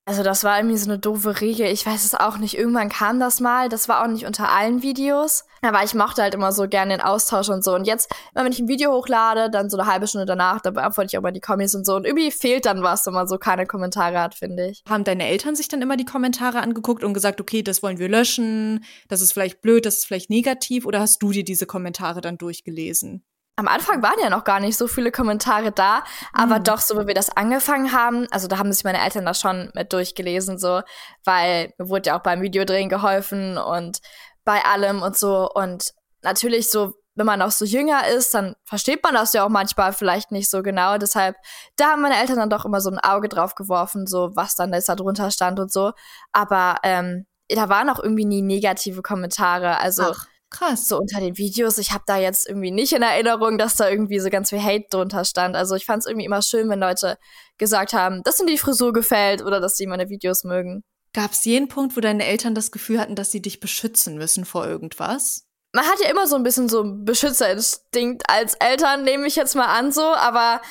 Also 0.07 0.21
das 0.21 0.43
war 0.43 0.59
irgendwie 0.59 0.77
so 0.77 0.87
eine 0.87 0.99
doofe 0.99 1.41
Regel. 1.41 1.65
Ich 1.65 1.83
weiß 1.83 2.05
es 2.05 2.13
auch 2.13 2.37
nicht. 2.37 2.55
Irgendwann 2.55 2.89
kam 2.89 3.19
das 3.19 3.39
mal. 3.39 3.69
Das 3.69 3.89
war 3.89 4.03
auch 4.03 4.07
nicht 4.07 4.27
unter 4.27 4.49
allen 4.49 4.83
Videos. 4.83 5.45
Aber 5.63 5.83
ich 5.83 5.95
mochte 5.95 6.21
halt 6.21 6.35
immer 6.35 6.51
so 6.51 6.67
gerne 6.67 6.95
den 6.95 7.01
Austausch 7.01 7.49
und 7.49 7.63
so. 7.63 7.73
Und 7.73 7.87
jetzt, 7.87 8.13
wenn 8.35 8.51
ich 8.51 8.59
ein 8.59 8.67
Video 8.67 8.91
hochlade, 8.91 9.49
dann 9.49 9.67
so 9.67 9.79
eine 9.79 9.91
halbe 9.91 10.05
Stunde 10.05 10.27
danach, 10.27 10.61
dann 10.61 10.75
beantworte 10.75 11.07
ich 11.11 11.17
auch 11.17 11.23
mal 11.23 11.31
die 11.31 11.41
Kommis 11.41 11.73
und 11.73 11.87
so. 11.87 11.95
Und 11.95 12.05
irgendwie 12.05 12.29
fehlt 12.29 12.67
dann 12.67 12.83
was, 12.83 13.07
wenn 13.07 13.15
man 13.15 13.27
so 13.27 13.39
keine 13.39 13.65
Kommentare 13.65 14.19
hat, 14.19 14.35
finde 14.35 14.69
ich. 14.69 14.83
Haben 14.87 15.05
deine 15.05 15.25
Eltern 15.25 15.55
sich 15.55 15.69
dann 15.69 15.81
immer 15.81 15.97
die 15.97 16.05
Kommentare 16.05 16.59
angeguckt 16.59 17.03
und 17.03 17.15
gesagt, 17.15 17.41
okay, 17.41 17.63
das 17.63 17.81
wollen 17.81 17.97
wir 17.97 18.07
löschen, 18.07 18.85
das 19.07 19.21
ist 19.21 19.33
vielleicht 19.33 19.61
blöd, 19.61 19.87
das 19.87 19.97
ist 19.97 20.05
vielleicht 20.05 20.29
negativ? 20.29 20.85
Oder 20.85 20.99
hast 20.99 21.23
du 21.23 21.31
dir 21.31 21.43
diese 21.43 21.65
Kommentare 21.65 22.21
dann 22.21 22.37
durchgelesen? 22.37 23.23
Am 23.57 23.67
Anfang 23.67 24.01
waren 24.03 24.19
ja 24.21 24.29
noch 24.29 24.43
gar 24.43 24.59
nicht 24.59 24.77
so 24.77 24.87
viele 24.87 25.11
Kommentare 25.11 25.71
da, 25.71 26.03
aber 26.33 26.59
mhm. 26.59 26.63
doch, 26.65 26.79
so 26.79 26.99
wie 26.99 27.07
wir 27.07 27.13
das 27.13 27.29
angefangen 27.29 27.93
haben, 27.93 28.27
also 28.31 28.47
da 28.47 28.57
haben 28.57 28.71
sich 28.73 28.83
meine 28.83 29.01
Eltern 29.01 29.25
da 29.25 29.33
schon 29.33 29.71
mit 29.73 29.93
durchgelesen, 29.93 30.57
so, 30.57 30.81
weil 31.23 31.73
mir 31.77 31.89
wurde 31.89 32.09
ja 32.09 32.17
auch 32.17 32.23
beim 32.23 32.41
Videodrehen 32.41 32.89
geholfen 32.89 33.57
und 33.57 33.99
bei 34.43 34.63
allem 34.63 35.01
und 35.01 35.17
so. 35.17 35.49
Und 35.49 35.93
natürlich 36.21 36.69
so, 36.69 36.95
wenn 37.15 37.25
man 37.25 37.41
auch 37.41 37.51
so 37.51 37.63
jünger 37.65 38.07
ist, 38.07 38.33
dann 38.33 38.55
versteht 38.65 39.03
man 39.03 39.13
das 39.13 39.31
ja 39.31 39.45
auch 39.45 39.49
manchmal 39.49 39.93
vielleicht 39.93 40.31
nicht 40.31 40.49
so 40.49 40.61
genau. 40.61 40.97
Deshalb, 40.97 41.37
da 41.77 41.91
haben 41.91 42.01
meine 42.01 42.19
Eltern 42.19 42.37
dann 42.37 42.49
doch 42.49 42.65
immer 42.65 42.81
so 42.81 42.89
ein 42.89 42.99
Auge 42.99 43.29
drauf 43.29 43.55
geworfen, 43.55 44.05
so 44.05 44.31
was 44.35 44.55
dann 44.55 44.71
da 44.71 44.95
drunter 44.95 45.31
stand 45.31 45.59
und 45.59 45.71
so. 45.71 45.93
Aber 46.33 46.75
ähm, 46.83 47.25
da 47.47 47.69
waren 47.69 47.89
auch 47.89 47.99
irgendwie 47.99 48.25
nie 48.25 48.41
negative 48.41 49.01
Kommentare. 49.01 49.79
Also 49.79 50.03
Ach. 50.11 50.27
Krass. 50.55 50.87
So 50.87 50.97
unter 50.97 51.19
den 51.19 51.37
Videos. 51.37 51.77
Ich 51.77 51.91
habe 51.91 52.05
da 52.07 52.17
jetzt 52.17 52.47
irgendwie 52.47 52.71
nicht 52.71 52.93
in 52.93 53.01
Erinnerung, 53.01 53.57
dass 53.57 53.75
da 53.75 53.89
irgendwie 53.89 54.19
so 54.19 54.29
ganz 54.29 54.49
viel 54.49 54.63
Hate 54.63 54.85
drunter 54.89 55.25
stand. 55.25 55.55
Also 55.55 55.75
ich 55.75 55.85
fand 55.85 55.99
es 55.99 56.05
irgendwie 56.05 56.25
immer 56.25 56.41
schön, 56.41 56.69
wenn 56.69 56.79
Leute 56.79 57.17
gesagt 57.57 57.91
haben, 57.91 58.23
dass 58.23 58.39
ihnen 58.39 58.47
die 58.47 58.57
Frisur 58.57 58.93
gefällt 58.93 59.41
oder 59.41 59.59
dass 59.59 59.75
sie 59.75 59.85
meine 59.85 60.07
Videos 60.07 60.45
mögen. 60.45 60.83
Gab 61.13 61.31
es 61.31 61.43
jeden 61.43 61.67
Punkt, 61.67 61.97
wo 61.97 62.01
deine 62.01 62.25
Eltern 62.25 62.55
das 62.55 62.71
Gefühl 62.71 62.99
hatten, 62.99 63.15
dass 63.15 63.31
sie 63.31 63.41
dich 63.41 63.59
beschützen 63.59 64.17
müssen 64.17 64.45
vor 64.45 64.65
irgendwas? 64.65 65.45
Man 65.73 65.85
hat 65.85 65.99
ja 66.01 66.09
immer 66.09 66.25
so 66.25 66.37
ein 66.37 66.43
bisschen 66.43 66.69
so 66.69 66.83
einen 66.83 67.03
Beschützerinstinkt 67.03 68.29
als 68.29 68.53
Eltern, 68.55 69.03
nehme 69.03 69.27
ich 69.27 69.35
jetzt 69.35 69.55
mal 69.55 69.77
an 69.77 69.91
so, 69.91 70.03
aber 70.03 70.61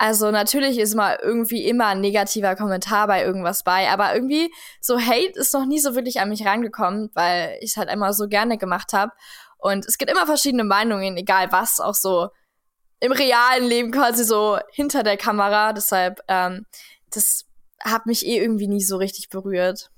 also 0.00 0.30
natürlich 0.30 0.78
ist 0.78 0.94
mal 0.94 1.18
irgendwie 1.22 1.68
immer 1.68 1.88
ein 1.88 2.00
negativer 2.00 2.56
Kommentar 2.56 3.06
bei 3.06 3.22
irgendwas 3.22 3.64
bei, 3.64 3.90
aber 3.90 4.14
irgendwie 4.14 4.50
so 4.80 4.98
Hate 4.98 5.38
ist 5.38 5.52
noch 5.52 5.66
nie 5.66 5.78
so 5.78 5.94
wirklich 5.94 6.20
an 6.20 6.30
mich 6.30 6.46
rangekommen, 6.46 7.10
weil 7.12 7.58
ich 7.60 7.72
es 7.72 7.76
halt 7.76 7.90
immer 7.92 8.14
so 8.14 8.26
gerne 8.26 8.56
gemacht 8.56 8.94
habe. 8.94 9.12
Und 9.58 9.84
es 9.84 9.98
gibt 9.98 10.10
immer 10.10 10.24
verschiedene 10.24 10.64
Meinungen, 10.64 11.18
egal 11.18 11.52
was, 11.52 11.80
auch 11.80 11.94
so 11.94 12.30
im 13.00 13.12
realen 13.12 13.68
Leben 13.68 13.92
quasi 13.92 14.24
so 14.24 14.58
hinter 14.72 15.02
der 15.02 15.18
Kamera. 15.18 15.74
Deshalb, 15.74 16.20
ähm, 16.28 16.64
das 17.10 17.44
hat 17.84 18.06
mich 18.06 18.24
eh 18.24 18.38
irgendwie 18.38 18.68
nie 18.68 18.82
so 18.82 18.96
richtig 18.96 19.28
berührt. 19.28 19.90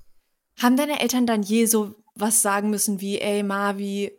Haben 0.61 0.77
deine 0.77 1.01
Eltern 1.01 1.27
dann 1.27 1.45
je 1.45 1.67
so 1.67 1.95
was 2.17 2.43
sagen 2.43 2.71
müssen 2.71 3.01
wie, 3.01 3.21
ey 3.21 3.45
Marvi, 3.45 4.19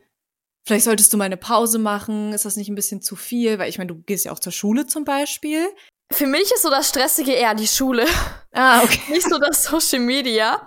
Vielleicht 0.66 0.86
solltest 0.86 1.12
du 1.12 1.18
mal 1.18 1.26
eine 1.26 1.38
Pause 1.38 1.78
machen. 1.78 2.32
Ist 2.32 2.46
das 2.46 2.56
nicht 2.56 2.70
ein 2.70 2.76
bisschen 2.76 3.02
zu 3.02 3.16
viel? 3.16 3.60
Weil 3.60 3.70
ich 3.70 3.78
meine, 3.78 3.94
du 3.94 4.02
gehst 4.02 4.26
ja 4.26 4.32
auch 4.32 4.40
zur 4.40 4.54
Schule 4.54 4.88
zum 4.88 5.04
Beispiel. 5.04 5.68
Für 6.12 6.28
mich 6.28 6.52
ist 6.54 6.62
so 6.62 6.70
das 6.70 6.90
Stressige 6.90 7.34
eher 7.34 7.54
die 7.54 7.68
Schule. 7.68 8.06
Ah, 8.54 8.82
okay. 8.84 9.02
nicht 9.10 9.28
so 9.28 9.40
das 9.40 9.64
Social 9.64 10.00
Media. 10.00 10.66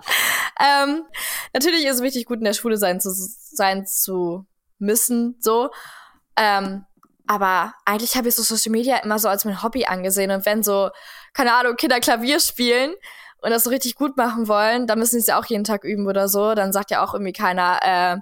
Ähm, 0.59 1.03
natürlich 1.53 1.85
ist 1.85 1.95
es 1.95 2.01
wichtig, 2.01 2.25
gut 2.25 2.39
in 2.39 2.43
der 2.43 2.53
Schule 2.53 2.77
sein 2.77 2.99
zu, 2.99 3.11
sein 3.11 3.85
zu 3.87 4.45
müssen, 4.77 5.37
so. 5.39 5.69
Ähm, 6.35 6.85
aber 7.25 7.73
eigentlich 7.85 8.15
habe 8.15 8.29
ich 8.29 8.35
so 8.35 8.43
Social 8.43 8.71
Media 8.71 8.97
immer 8.97 9.19
so 9.19 9.29
als 9.29 9.45
mein 9.45 9.61
Hobby 9.63 9.85
angesehen. 9.85 10.31
Und 10.31 10.45
wenn 10.45 10.63
so, 10.63 10.89
keine 11.33 11.53
Ahnung, 11.53 11.75
Kinder 11.75 11.99
Klavier 11.99 12.39
spielen 12.39 12.93
und 13.41 13.49
das 13.51 13.63
so 13.63 13.69
richtig 13.69 13.95
gut 13.95 14.15
machen 14.15 14.47
wollen, 14.47 14.87
dann 14.87 14.99
müssen 14.99 15.13
sie 15.13 15.19
es 15.19 15.27
ja 15.27 15.39
auch 15.39 15.45
jeden 15.45 15.63
Tag 15.63 15.83
üben 15.83 16.07
oder 16.07 16.29
so. 16.29 16.55
Dann 16.55 16.71
sagt 16.71 16.91
ja 16.91 17.03
auch 17.03 17.13
irgendwie 17.13 17.33
keiner, 17.33 17.79
äh, 17.83 18.17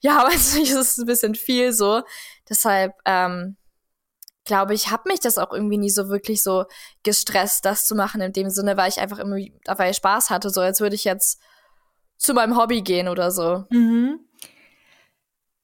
ja, 0.00 0.24
weiß 0.26 0.56
nicht, 0.56 0.72
es 0.72 0.92
ist 0.92 0.98
ein 0.98 1.06
bisschen 1.06 1.34
viel 1.34 1.72
so. 1.72 2.02
Deshalb, 2.48 2.94
ähm, 3.04 3.56
glaube 4.44 4.74
ich, 4.74 4.90
habe 4.90 5.08
mich 5.08 5.20
das 5.20 5.38
auch 5.38 5.52
irgendwie 5.52 5.78
nie 5.78 5.90
so 5.90 6.08
wirklich 6.08 6.42
so 6.42 6.64
gestresst, 7.02 7.64
das 7.64 7.86
zu 7.86 7.94
machen 7.94 8.20
in 8.20 8.32
dem 8.32 8.50
Sinne, 8.50 8.76
weil 8.76 8.88
ich 8.88 8.98
einfach 8.98 9.18
immer 9.18 9.36
dabei 9.64 9.92
Spaß 9.92 10.30
hatte, 10.30 10.50
so 10.50 10.60
als 10.60 10.80
würde 10.80 10.96
ich 10.96 11.04
jetzt 11.04 11.40
zu 12.16 12.34
meinem 12.34 12.56
Hobby 12.56 12.82
gehen 12.82 13.08
oder 13.08 13.30
so. 13.30 13.64
Mhm. 13.70 14.20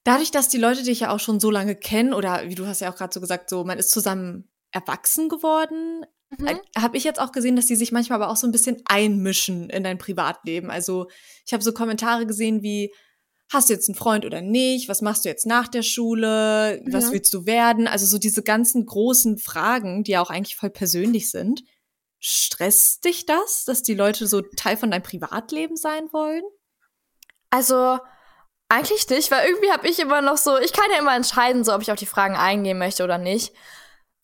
Dadurch, 0.05 0.31
dass 0.31 0.49
die 0.49 0.59
Leute 0.59 0.85
dich 0.85 1.00
ja 1.00 1.11
auch 1.11 1.19
schon 1.19 1.40
so 1.40 1.50
lange 1.50 1.75
kennen 1.75 2.14
oder 2.14 2.49
wie 2.49 2.55
du 2.55 2.66
hast 2.66 2.81
ja 2.81 2.93
auch 2.93 2.97
gerade 2.97 3.12
so 3.12 3.21
gesagt, 3.21 3.50
so 3.50 3.64
man 3.64 3.78
ist 3.78 3.90
zusammen 3.90 4.49
erwachsen 4.71 5.28
geworden, 5.28 6.07
mhm. 6.38 6.47
Äh, 6.47 6.57
habe 6.78 6.97
ich 6.97 7.05
jetzt 7.05 7.21
auch 7.21 7.33
gesehen, 7.33 7.57
dass 7.57 7.66
die 7.66 7.76
sich 7.76 7.93
manchmal 7.93 8.23
aber 8.23 8.31
auch 8.31 8.37
so 8.37 8.47
ein 8.47 8.52
bisschen 8.52 8.83
einmischen 8.85 9.69
in 9.69 9.83
dein 9.83 9.99
Privatleben. 9.99 10.71
Also 10.71 11.09
ich 11.45 11.52
habe 11.52 11.64
so 11.64 11.73
Kommentare 11.73 12.26
gesehen 12.26 12.62
wie 12.62 12.93
hast 13.49 13.69
du 13.69 13.75
jetzt 13.75 13.88
einen 13.88 13.97
Freund 13.97 14.25
oder 14.25 14.41
nicht? 14.41 14.88
Was 14.88 15.03
machst 15.03 15.25
du 15.25 15.29
jetzt 15.29 15.47
nach 15.47 15.69
der 15.69 15.83
Schule? 15.83 16.83
Was 16.91 17.07
ja. 17.07 17.12
willst 17.12 17.33
du 17.33 17.47
werden? 17.47 17.87
Also 17.87 18.07
so 18.07 18.19
diese 18.19 18.43
ganzen 18.43 18.87
großen 18.87 19.38
Fragen, 19.38 20.05
die 20.05 20.12
ja 20.12 20.23
auch 20.23 20.31
eigentlich 20.31 20.57
voll 20.57 20.71
persönlich 20.71 21.31
sind. 21.31 21.62
Stresst 22.19 23.05
dich 23.05 23.26
das, 23.26 23.65
dass 23.65 23.83
die 23.83 23.95
Leute 23.95 24.26
so 24.26 24.41
Teil 24.41 24.76
von 24.76 24.91
deinem 24.91 25.03
Privatleben 25.03 25.76
sein 25.76 26.09
wollen? 26.12 26.43
Also 27.50 27.99
eigentlich 28.69 29.09
nicht, 29.09 29.31
weil 29.31 29.47
irgendwie 29.47 29.71
habe 29.71 29.87
ich 29.87 30.00
immer 30.00 30.23
noch 30.23 30.38
so, 30.38 30.59
ich 30.59 30.73
kann 30.73 30.91
ja 30.93 30.99
immer 30.99 31.15
entscheiden, 31.15 31.62
so 31.62 31.73
ob 31.73 31.83
ich 31.83 31.93
auf 31.93 31.99
die 31.99 32.07
Fragen 32.07 32.35
eingehen 32.35 32.79
möchte 32.79 33.05
oder 33.05 33.19
nicht. 33.19 33.55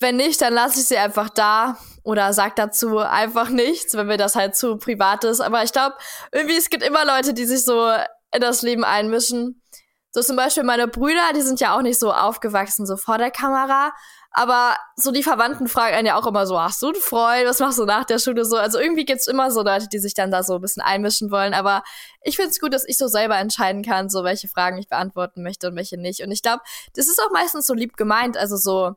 Wenn 0.00 0.16
nicht, 0.16 0.40
dann 0.40 0.52
lasse 0.52 0.80
ich 0.80 0.86
sie 0.86 0.96
einfach 0.96 1.30
da 1.30 1.78
oder 2.02 2.32
sag 2.32 2.56
dazu 2.56 2.98
einfach 2.98 3.50
nichts, 3.50 3.94
wenn 3.94 4.08
mir 4.08 4.16
das 4.16 4.34
halt 4.34 4.56
zu 4.56 4.78
privat 4.78 5.22
ist. 5.22 5.40
Aber 5.40 5.62
ich 5.62 5.70
glaube, 5.70 5.94
irgendwie 6.32 6.56
es 6.56 6.70
gibt 6.70 6.82
immer 6.82 7.04
Leute, 7.04 7.34
die 7.34 7.44
sich 7.44 7.64
so 7.64 7.88
in 8.34 8.40
das 8.40 8.62
Leben 8.62 8.84
einmischen. 8.84 9.62
So 10.10 10.20
zum 10.20 10.36
Beispiel 10.36 10.62
meine 10.62 10.88
Brüder, 10.88 11.32
die 11.34 11.40
sind 11.40 11.60
ja 11.60 11.76
auch 11.76 11.82
nicht 11.82 11.98
so 11.98 12.12
aufgewachsen, 12.12 12.86
so 12.86 12.96
vor 12.96 13.16
der 13.16 13.30
Kamera. 13.30 13.92
Aber 14.34 14.76
so 14.96 15.10
die 15.10 15.22
Verwandten 15.22 15.68
fragen 15.68 15.94
einen 15.94 16.06
ja 16.06 16.18
auch 16.18 16.26
immer 16.26 16.46
so, 16.46 16.60
hast 16.60 16.80
du 16.82 16.88
einen 16.88 16.96
Freund? 17.00 17.46
Was 17.46 17.60
machst 17.60 17.78
du 17.78 17.84
nach 17.84 18.04
der 18.04 18.18
Schule 18.18 18.44
so? 18.44 18.56
Also 18.56 18.78
irgendwie 18.78 19.04
gibt's 19.04 19.26
immer 19.26 19.50
so 19.50 19.62
Leute, 19.62 19.88
die 19.88 19.98
sich 19.98 20.14
dann 20.14 20.30
da 20.30 20.42
so 20.42 20.54
ein 20.54 20.60
bisschen 20.60 20.82
einmischen 20.82 21.30
wollen. 21.30 21.52
Aber 21.52 21.82
ich 22.22 22.36
find's 22.36 22.58
gut, 22.58 22.72
dass 22.72 22.86
ich 22.86 22.96
so 22.96 23.08
selber 23.08 23.36
entscheiden 23.38 23.82
kann, 23.82 24.08
so 24.08 24.24
welche 24.24 24.48
Fragen 24.48 24.78
ich 24.78 24.88
beantworten 24.88 25.42
möchte 25.42 25.68
und 25.68 25.76
welche 25.76 25.98
nicht. 25.98 26.22
Und 26.22 26.30
ich 26.30 26.42
glaube, 26.42 26.62
das 26.94 27.08
ist 27.08 27.20
auch 27.20 27.30
meistens 27.30 27.66
so 27.66 27.74
lieb 27.74 27.96
gemeint. 27.96 28.38
Also 28.38 28.56
so, 28.56 28.94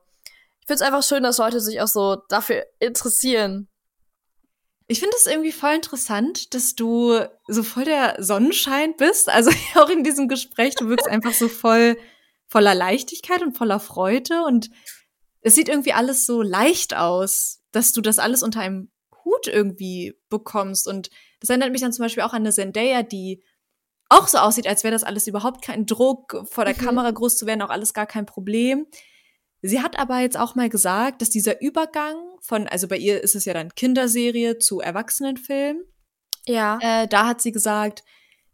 ich 0.62 0.68
find's 0.68 0.82
einfach 0.82 1.04
schön, 1.04 1.24
dass 1.24 1.38
Leute 1.38 1.60
sich 1.60 1.82
auch 1.82 1.88
so 1.88 2.18
dafür 2.30 2.66
interessieren. 2.80 3.68
Ich 4.88 5.00
finde 5.00 5.16
es 5.18 5.26
irgendwie 5.26 5.52
voll 5.52 5.74
interessant, 5.74 6.54
dass 6.54 6.76
du 6.76 7.20
so 7.48 7.64
voll 7.64 7.86
der 7.86 8.18
Sonnenschein 8.20 8.96
bist. 8.96 9.30
Also 9.30 9.52
auch 9.76 9.90
in 9.90 10.04
diesem 10.04 10.28
Gespräch, 10.28 10.76
du 10.76 10.90
wirkst 10.90 11.08
einfach 11.08 11.34
so 11.34 11.48
voll 11.48 11.98
voller 12.48 12.76
Leichtigkeit 12.76 13.42
und 13.42 13.58
voller 13.58 13.80
Freude 13.80 14.44
und 14.44 14.70
es 15.42 15.56
sieht 15.56 15.70
irgendwie 15.70 15.94
alles 15.94 16.26
so 16.26 16.42
leicht 16.42 16.96
aus, 16.96 17.62
dass 17.72 17.94
du 17.94 18.02
das 18.02 18.18
alles 18.18 18.44
unter 18.44 18.62
einem 18.62 18.92
Hut 19.24 19.48
irgendwie 19.48 20.14
bekommst. 20.30 20.88
Und 20.88 21.10
das 21.40 21.50
erinnert 21.50 21.72
mich 21.72 21.82
dann 21.82 21.94
zum 21.94 22.04
Beispiel 22.04 22.24
auch 22.24 22.34
an 22.34 22.42
eine 22.42 22.52
Zendaya, 22.52 23.04
die 23.04 23.44
auch 24.10 24.28
so 24.28 24.38
aussieht, 24.38 24.68
als 24.68 24.84
wäre 24.84 24.94
das 24.94 25.04
alles 25.04 25.28
überhaupt 25.28 25.64
kein 25.64 25.86
Druck, 25.86 26.44
vor 26.50 26.66
der 26.66 26.76
mhm. 26.76 26.80
Kamera 26.80 27.12
groß 27.12 27.38
zu 27.38 27.46
werden, 27.46 27.62
auch 27.62 27.70
alles 27.70 27.94
gar 27.94 28.06
kein 28.06 28.26
Problem. 28.26 28.88
Sie 29.68 29.82
hat 29.82 29.98
aber 29.98 30.20
jetzt 30.20 30.38
auch 30.38 30.54
mal 30.54 30.70
gesagt, 30.70 31.22
dass 31.22 31.32
dieser 31.32 31.60
Übergang 31.60 32.16
von, 32.40 32.68
also 32.68 32.88
bei 32.88 32.98
ihr 32.98 33.24
ist 33.24 33.34
es 33.34 33.46
ja 33.46 33.54
dann 33.54 33.74
Kinderserie 33.74 34.60
zu 34.60 34.80
Erwachsenenfilm. 34.80 35.84
Ja. 36.46 36.78
Äh, 36.82 37.08
da 37.08 37.26
hat 37.26 37.42
sie 37.42 37.52
gesagt, 37.52 38.04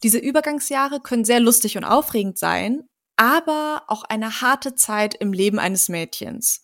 diese 0.04 0.20
Übergangsjahre 0.20 1.02
können 1.02 1.26
sehr 1.26 1.42
lustig 1.42 1.78
und 1.78 1.84
aufregend 1.84 2.40
sein, 2.40 2.88
aber 3.18 3.84
auch 3.88 4.04
eine 4.04 4.42
harte 4.42 4.76
Zeit 4.76 5.14
im 5.16 5.34
Leben 5.34 5.60
eines 5.60 5.90
Mädchens. 5.90 6.64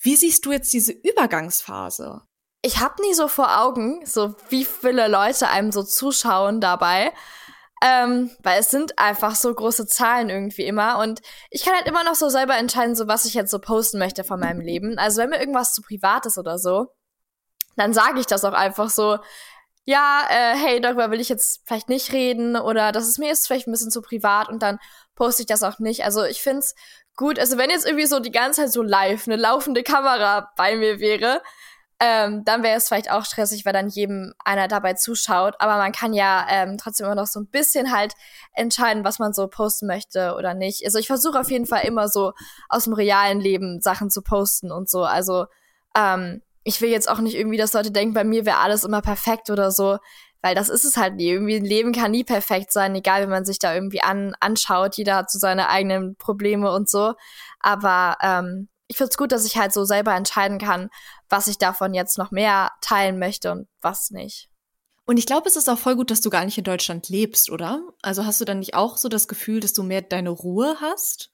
Wie 0.00 0.14
siehst 0.14 0.46
du 0.46 0.52
jetzt 0.52 0.72
diese 0.72 0.92
Übergangsphase? 0.92 2.22
Ich 2.62 2.78
habe 2.78 3.02
nie 3.02 3.14
so 3.14 3.26
vor 3.26 3.60
Augen, 3.60 4.06
so 4.06 4.36
wie 4.48 4.64
viele 4.64 5.08
Leute 5.08 5.48
einem 5.48 5.72
so 5.72 5.82
zuschauen 5.82 6.60
dabei. 6.60 7.12
Ähm, 7.82 8.30
weil 8.42 8.60
es 8.60 8.70
sind 8.70 8.98
einfach 8.98 9.36
so 9.36 9.54
große 9.54 9.86
Zahlen 9.86 10.30
irgendwie 10.30 10.64
immer. 10.64 10.98
Und 10.98 11.20
ich 11.50 11.64
kann 11.64 11.74
halt 11.74 11.86
immer 11.86 12.04
noch 12.04 12.16
so 12.16 12.28
selber 12.28 12.56
entscheiden, 12.56 12.96
so 12.96 13.06
was 13.06 13.24
ich 13.24 13.34
jetzt 13.34 13.50
so 13.50 13.58
posten 13.60 13.98
möchte 13.98 14.24
von 14.24 14.40
meinem 14.40 14.60
Leben. 14.60 14.98
Also 14.98 15.22
wenn 15.22 15.30
mir 15.30 15.38
irgendwas 15.38 15.74
zu 15.74 15.82
privat 15.82 16.26
ist 16.26 16.38
oder 16.38 16.58
so, 16.58 16.88
dann 17.76 17.92
sage 17.92 18.20
ich 18.20 18.26
das 18.26 18.44
auch 18.44 18.52
einfach 18.52 18.90
so. 18.90 19.18
Ja, 19.84 20.26
äh, 20.28 20.54
hey, 20.56 20.80
darüber 20.82 21.10
will 21.10 21.20
ich 21.20 21.30
jetzt 21.30 21.62
vielleicht 21.64 21.88
nicht 21.88 22.12
reden 22.12 22.56
oder 22.56 22.92
das 22.92 23.08
ist 23.08 23.18
mir 23.18 23.28
jetzt 23.28 23.46
vielleicht 23.46 23.66
ein 23.68 23.72
bisschen 23.72 23.90
zu 23.90 24.02
privat 24.02 24.50
und 24.50 24.62
dann 24.62 24.78
poste 25.14 25.42
ich 25.42 25.46
das 25.46 25.62
auch 25.62 25.78
nicht. 25.78 26.04
Also 26.04 26.24
ich 26.24 26.42
find's 26.42 26.74
gut. 27.16 27.38
Also 27.38 27.56
wenn 27.56 27.70
jetzt 27.70 27.86
irgendwie 27.86 28.06
so 28.06 28.20
die 28.20 28.30
ganze 28.30 28.62
Zeit 28.62 28.72
so 28.72 28.82
live 28.82 29.26
eine 29.26 29.36
laufende 29.36 29.82
Kamera 29.82 30.52
bei 30.56 30.76
mir 30.76 31.00
wäre, 31.00 31.42
ähm, 32.00 32.44
dann 32.44 32.62
wäre 32.62 32.76
es 32.76 32.86
vielleicht 32.86 33.10
auch 33.10 33.24
stressig, 33.24 33.66
weil 33.66 33.72
dann 33.72 33.88
jedem 33.88 34.32
einer 34.44 34.68
dabei 34.68 34.94
zuschaut. 34.94 35.54
Aber 35.58 35.76
man 35.78 35.90
kann 35.92 36.12
ja 36.12 36.46
ähm, 36.48 36.78
trotzdem 36.78 37.06
immer 37.06 37.16
noch 37.16 37.26
so 37.26 37.40
ein 37.40 37.48
bisschen 37.48 37.92
halt 37.92 38.14
entscheiden, 38.52 39.04
was 39.04 39.18
man 39.18 39.32
so 39.32 39.48
posten 39.48 39.86
möchte 39.86 40.34
oder 40.36 40.54
nicht. 40.54 40.84
Also 40.84 40.98
ich 40.98 41.08
versuche 41.08 41.40
auf 41.40 41.50
jeden 41.50 41.66
Fall 41.66 41.84
immer 41.84 42.08
so 42.08 42.32
aus 42.68 42.84
dem 42.84 42.92
realen 42.92 43.40
Leben 43.40 43.80
Sachen 43.80 44.10
zu 44.10 44.22
posten 44.22 44.70
und 44.70 44.88
so. 44.88 45.02
Also 45.02 45.46
ähm, 45.96 46.40
ich 46.62 46.80
will 46.80 46.90
jetzt 46.90 47.08
auch 47.08 47.18
nicht 47.18 47.34
irgendwie, 47.34 47.56
dass 47.56 47.72
Leute 47.72 47.90
denken, 47.90 48.14
bei 48.14 48.24
mir 48.24 48.46
wäre 48.46 48.58
alles 48.58 48.84
immer 48.84 49.02
perfekt 49.02 49.50
oder 49.50 49.72
so. 49.72 49.98
Weil 50.40 50.54
das 50.54 50.68
ist 50.68 50.84
es 50.84 50.96
halt 50.96 51.16
nie. 51.16 51.30
Irgendwie 51.30 51.56
ein 51.56 51.64
Leben 51.64 51.92
kann 51.92 52.12
nie 52.12 52.22
perfekt 52.22 52.72
sein, 52.72 52.94
egal 52.94 53.22
wie 53.22 53.30
man 53.30 53.44
sich 53.44 53.58
da 53.58 53.74
irgendwie 53.74 54.02
an, 54.02 54.36
anschaut. 54.38 54.96
Jeder 54.96 55.16
hat 55.16 55.32
so 55.32 55.38
seine 55.40 55.68
eigenen 55.68 56.14
Probleme 56.14 56.70
und 56.72 56.88
so. 56.88 57.14
Aber 57.58 58.16
ähm, 58.22 58.68
ich 58.88 58.96
finde 58.96 59.10
es 59.10 59.18
gut, 59.18 59.32
dass 59.32 59.44
ich 59.44 59.56
halt 59.56 59.72
so 59.72 59.84
selber 59.84 60.14
entscheiden 60.14 60.58
kann, 60.58 60.88
was 61.28 61.46
ich 61.46 61.58
davon 61.58 61.94
jetzt 61.94 62.18
noch 62.18 62.30
mehr 62.30 62.72
teilen 62.80 63.18
möchte 63.18 63.52
und 63.52 63.68
was 63.80 64.10
nicht. 64.10 64.48
Und 65.04 65.18
ich 65.18 65.26
glaube, 65.26 65.48
es 65.48 65.56
ist 65.56 65.68
auch 65.68 65.78
voll 65.78 65.96
gut, 65.96 66.10
dass 66.10 66.20
du 66.20 66.30
gar 66.30 66.44
nicht 66.44 66.58
in 66.58 66.64
Deutschland 66.64 67.08
lebst, 67.08 67.50
oder? 67.50 67.80
Also 68.02 68.24
hast 68.24 68.40
du 68.40 68.44
dann 68.44 68.58
nicht 68.58 68.74
auch 68.74 68.96
so 68.96 69.08
das 69.08 69.28
Gefühl, 69.28 69.60
dass 69.60 69.72
du 69.72 69.82
mehr 69.82 70.02
deine 70.02 70.30
Ruhe 70.30 70.76
hast? 70.80 71.30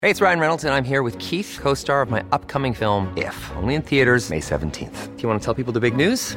Hey, 0.00 0.10
it's 0.10 0.20
Ryan 0.20 0.40
Reynolds 0.40 0.64
and 0.64 0.74
I'm 0.74 0.84
here 0.84 1.04
with 1.04 1.16
Keith, 1.18 1.58
co-star 1.62 2.02
of 2.02 2.10
my 2.10 2.22
upcoming 2.32 2.74
film 2.74 3.08
If, 3.16 3.34
only 3.56 3.76
in 3.76 3.82
theaters 3.82 4.30
May 4.30 4.40
17th. 4.40 5.16
Do 5.16 5.22
you 5.22 5.28
want 5.28 5.40
to 5.40 5.44
tell 5.44 5.54
people 5.54 5.72
the 5.72 5.80
big 5.80 5.96
news? 5.96 6.36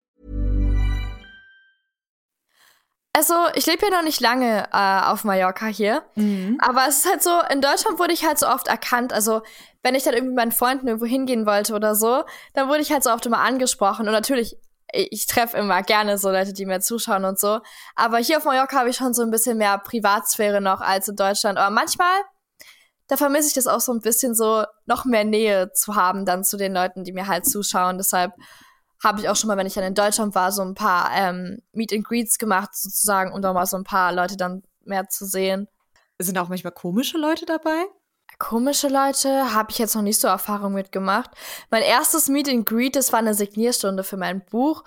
Also, 3.13 3.35
ich 3.55 3.65
lebe 3.65 3.85
ja 3.85 3.91
noch 3.91 4.03
nicht 4.03 4.21
lange 4.21 4.69
äh, 4.71 5.01
auf 5.05 5.25
Mallorca 5.25 5.65
hier. 5.65 6.03
Mhm. 6.15 6.57
Aber 6.61 6.87
es 6.87 6.99
ist 6.99 7.09
halt 7.09 7.21
so, 7.21 7.41
in 7.51 7.59
Deutschland 7.59 7.99
wurde 7.99 8.13
ich 8.13 8.25
halt 8.25 8.39
so 8.39 8.47
oft 8.47 8.67
erkannt. 8.67 9.11
Also, 9.11 9.41
wenn 9.83 9.95
ich 9.95 10.03
dann 10.03 10.13
irgendwie 10.13 10.29
mit 10.29 10.37
meinen 10.37 10.51
Freunden 10.53 10.87
irgendwo 10.87 11.05
hingehen 11.05 11.45
wollte 11.45 11.73
oder 11.73 11.93
so, 11.93 12.23
dann 12.53 12.69
wurde 12.69 12.81
ich 12.81 12.91
halt 12.91 13.03
so 13.03 13.11
oft 13.11 13.25
immer 13.25 13.39
angesprochen. 13.39 14.07
Und 14.07 14.13
natürlich, 14.13 14.55
ich 14.93 15.27
treffe 15.27 15.57
immer 15.57 15.81
gerne 15.83 16.17
so 16.17 16.29
Leute, 16.31 16.53
die 16.53 16.65
mir 16.65 16.79
zuschauen 16.79 17.25
und 17.25 17.37
so. 17.37 17.59
Aber 17.95 18.17
hier 18.19 18.37
auf 18.37 18.45
Mallorca 18.45 18.79
habe 18.79 18.89
ich 18.89 18.95
schon 18.95 19.13
so 19.13 19.23
ein 19.23 19.31
bisschen 19.31 19.57
mehr 19.57 19.77
Privatsphäre 19.77 20.61
noch 20.61 20.79
als 20.79 21.09
in 21.09 21.17
Deutschland. 21.17 21.57
Aber 21.57 21.69
manchmal, 21.69 22.21
da 23.07 23.17
vermisse 23.17 23.49
ich 23.49 23.53
das 23.53 23.67
auch 23.67 23.81
so 23.81 23.91
ein 23.91 23.99
bisschen 23.99 24.35
so, 24.35 24.63
noch 24.85 25.03
mehr 25.03 25.25
Nähe 25.25 25.73
zu 25.73 25.95
haben 25.95 26.25
dann 26.25 26.45
zu 26.45 26.55
den 26.55 26.73
Leuten, 26.73 27.03
die 27.03 27.11
mir 27.11 27.27
halt 27.27 27.45
zuschauen. 27.45 27.97
Deshalb 27.97 28.31
habe 29.03 29.19
ich 29.19 29.29
auch 29.29 29.35
schon 29.35 29.47
mal, 29.47 29.57
wenn 29.57 29.67
ich 29.67 29.73
dann 29.73 29.83
in 29.83 29.95
Deutschland 29.95 30.35
war, 30.35 30.51
so 30.51 30.61
ein 30.61 30.75
paar 30.75 31.11
ähm, 31.13 31.61
Meet 31.73 31.93
and 31.93 32.03
Greets 32.03 32.37
gemacht, 32.37 32.75
sozusagen, 32.75 33.33
um 33.33 33.41
da 33.41 33.53
mal 33.53 33.65
so 33.65 33.77
ein 33.77 33.83
paar 33.83 34.13
Leute 34.13 34.37
dann 34.37 34.63
mehr 34.83 35.09
zu 35.09 35.25
sehen. 35.25 35.67
Sind 36.19 36.37
auch 36.37 36.49
manchmal 36.49 36.73
komische 36.73 37.17
Leute 37.17 37.45
dabei? 37.45 37.85
Komische 38.37 38.87
Leute 38.87 39.53
habe 39.53 39.71
ich 39.71 39.77
jetzt 39.77 39.95
noch 39.95 40.01
nicht 40.01 40.19
so 40.19 40.27
Erfahrung 40.27 40.73
mitgemacht. 40.73 41.31
Mein 41.69 41.83
erstes 41.83 42.29
Meet 42.29 42.49
and 42.49 42.65
Greet, 42.65 42.95
das 42.95 43.11
war 43.11 43.19
eine 43.19 43.33
Signierstunde 43.33 44.03
für 44.03 44.17
mein 44.17 44.45
Buch 44.45 44.83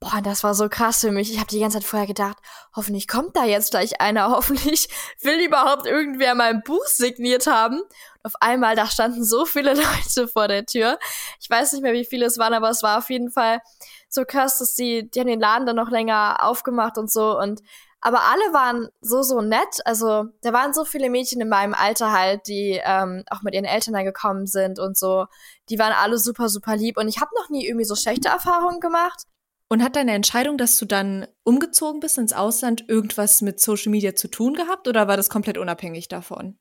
Boah, 0.00 0.20
das 0.22 0.44
war 0.44 0.54
so 0.54 0.68
krass 0.68 1.00
für 1.00 1.10
mich. 1.10 1.32
Ich 1.32 1.38
habe 1.38 1.50
die 1.50 1.58
ganze 1.58 1.78
Zeit 1.78 1.86
vorher 1.86 2.06
gedacht, 2.06 2.36
hoffentlich 2.76 3.08
kommt 3.08 3.34
da 3.36 3.44
jetzt 3.44 3.72
gleich 3.72 4.00
einer, 4.00 4.30
hoffentlich 4.30 4.88
will 5.22 5.44
überhaupt 5.44 5.86
irgendwer 5.86 6.34
mein 6.36 6.62
Buch 6.62 6.86
signiert 6.86 7.48
haben. 7.48 7.82
Auf 8.22 8.32
einmal, 8.40 8.76
da 8.76 8.86
standen 8.86 9.24
so 9.24 9.44
viele 9.44 9.74
Leute 9.74 10.28
vor 10.28 10.48
der 10.48 10.64
Tür. 10.66 10.98
Ich 11.40 11.48
weiß 11.48 11.72
nicht 11.72 11.82
mehr, 11.82 11.92
wie 11.92 12.04
viele 12.04 12.26
es 12.26 12.38
waren, 12.38 12.54
aber 12.54 12.70
es 12.70 12.82
war 12.82 12.98
auf 12.98 13.10
jeden 13.10 13.30
Fall 13.30 13.60
so 14.08 14.24
krass, 14.24 14.58
dass 14.58 14.74
die, 14.74 15.08
die 15.10 15.20
haben 15.20 15.28
den 15.28 15.40
Laden 15.40 15.66
dann 15.66 15.76
noch 15.76 15.90
länger 15.90 16.38
aufgemacht 16.40 16.98
und 16.98 17.10
so 17.10 17.38
und 17.38 17.60
aber 18.00 18.20
alle 18.22 18.52
waren 18.52 18.88
so, 19.00 19.22
so 19.22 19.40
nett. 19.40 19.80
Also, 19.84 20.26
da 20.42 20.52
waren 20.52 20.72
so 20.72 20.84
viele 20.84 21.10
Mädchen 21.10 21.40
in 21.40 21.48
meinem 21.48 21.74
Alter 21.74 22.12
halt, 22.12 22.46
die 22.46 22.80
ähm, 22.84 23.24
auch 23.28 23.42
mit 23.42 23.54
ihren 23.54 23.64
Eltern 23.64 23.94
dann 23.94 24.04
gekommen 24.04 24.46
sind 24.46 24.78
und 24.78 24.96
so. 24.96 25.26
Die 25.68 25.78
waren 25.78 25.92
alle 25.92 26.18
super, 26.18 26.48
super 26.48 26.76
lieb. 26.76 26.96
Und 26.96 27.08
ich 27.08 27.20
habe 27.20 27.30
noch 27.34 27.48
nie 27.50 27.66
irgendwie 27.66 27.84
so 27.84 27.96
schlechte 27.96 28.28
Erfahrungen 28.28 28.80
gemacht. 28.80 29.24
Und 29.68 29.82
hat 29.82 29.96
deine 29.96 30.12
Entscheidung, 30.12 30.56
dass 30.56 30.78
du 30.78 30.86
dann 30.86 31.26
umgezogen 31.42 32.00
bist 32.00 32.18
ins 32.18 32.32
Ausland, 32.32 32.88
irgendwas 32.88 33.42
mit 33.42 33.60
Social 33.60 33.90
Media 33.90 34.14
zu 34.14 34.28
tun 34.28 34.54
gehabt 34.54 34.88
oder 34.88 35.08
war 35.08 35.16
das 35.16 35.28
komplett 35.28 35.58
unabhängig 35.58 36.08
davon? 36.08 36.58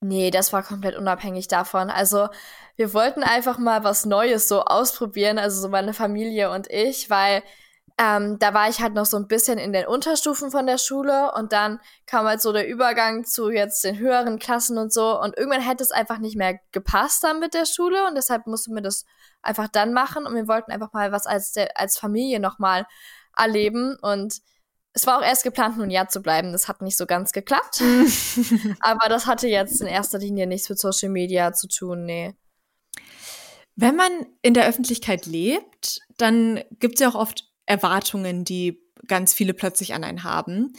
Nee, 0.00 0.30
das 0.30 0.52
war 0.52 0.62
komplett 0.62 0.96
unabhängig 0.96 1.48
davon. 1.48 1.90
Also, 1.90 2.28
wir 2.76 2.92
wollten 2.92 3.22
einfach 3.22 3.58
mal 3.58 3.82
was 3.82 4.04
Neues 4.04 4.46
so 4.48 4.62
ausprobieren, 4.62 5.38
also 5.38 5.60
so 5.60 5.68
meine 5.68 5.94
Familie 5.94 6.50
und 6.50 6.70
ich, 6.70 7.08
weil 7.08 7.42
ähm, 7.98 8.38
da 8.38 8.52
war 8.52 8.68
ich 8.68 8.80
halt 8.82 8.92
noch 8.92 9.06
so 9.06 9.16
ein 9.16 9.26
bisschen 9.26 9.58
in 9.58 9.72
den 9.72 9.86
Unterstufen 9.86 10.50
von 10.50 10.66
der 10.66 10.76
Schule 10.76 11.32
und 11.32 11.52
dann 11.52 11.80
kam 12.06 12.26
halt 12.26 12.42
so 12.42 12.52
der 12.52 12.68
Übergang 12.68 13.24
zu 13.24 13.48
jetzt 13.50 13.84
den 13.84 13.98
höheren 13.98 14.38
Klassen 14.38 14.76
und 14.76 14.92
so 14.92 15.18
und 15.18 15.36
irgendwann 15.38 15.62
hätte 15.62 15.82
es 15.82 15.92
einfach 15.92 16.18
nicht 16.18 16.36
mehr 16.36 16.60
gepasst 16.72 17.24
dann 17.24 17.40
mit 17.40 17.54
der 17.54 17.64
Schule 17.64 18.06
und 18.06 18.14
deshalb 18.14 18.46
mussten 18.46 18.74
wir 18.74 18.82
das 18.82 19.06
einfach 19.40 19.68
dann 19.68 19.94
machen 19.94 20.26
und 20.26 20.34
wir 20.34 20.46
wollten 20.46 20.72
einfach 20.72 20.92
mal 20.92 21.10
was 21.10 21.26
als, 21.26 21.52
der, 21.52 21.70
als 21.80 21.96
Familie 21.96 22.38
nochmal 22.38 22.86
erleben 23.34 23.96
und 24.02 24.42
es 24.96 25.06
war 25.06 25.18
auch 25.18 25.22
erst 25.22 25.44
geplant, 25.44 25.76
nur 25.76 25.84
ein 25.84 25.90
Jahr 25.90 26.08
zu 26.08 26.22
bleiben. 26.22 26.52
Das 26.52 26.68
hat 26.68 26.80
nicht 26.80 26.96
so 26.96 27.04
ganz 27.04 27.32
geklappt. 27.32 27.82
Aber 28.80 29.10
das 29.10 29.26
hatte 29.26 29.46
jetzt 29.46 29.82
in 29.82 29.86
erster 29.86 30.18
Linie 30.18 30.46
nichts 30.46 30.70
mit 30.70 30.78
Social 30.78 31.10
Media 31.10 31.52
zu 31.52 31.68
tun, 31.68 32.06
nee. 32.06 32.34
Wenn 33.74 33.94
man 33.94 34.10
in 34.40 34.54
der 34.54 34.66
Öffentlichkeit 34.66 35.26
lebt, 35.26 36.00
dann 36.16 36.64
gibt 36.80 36.94
es 36.94 37.00
ja 37.00 37.10
auch 37.10 37.14
oft 37.14 37.44
Erwartungen, 37.66 38.44
die 38.44 38.80
ganz 39.06 39.34
viele 39.34 39.52
plötzlich 39.52 39.92
an 39.92 40.02
einen 40.02 40.24
haben. 40.24 40.72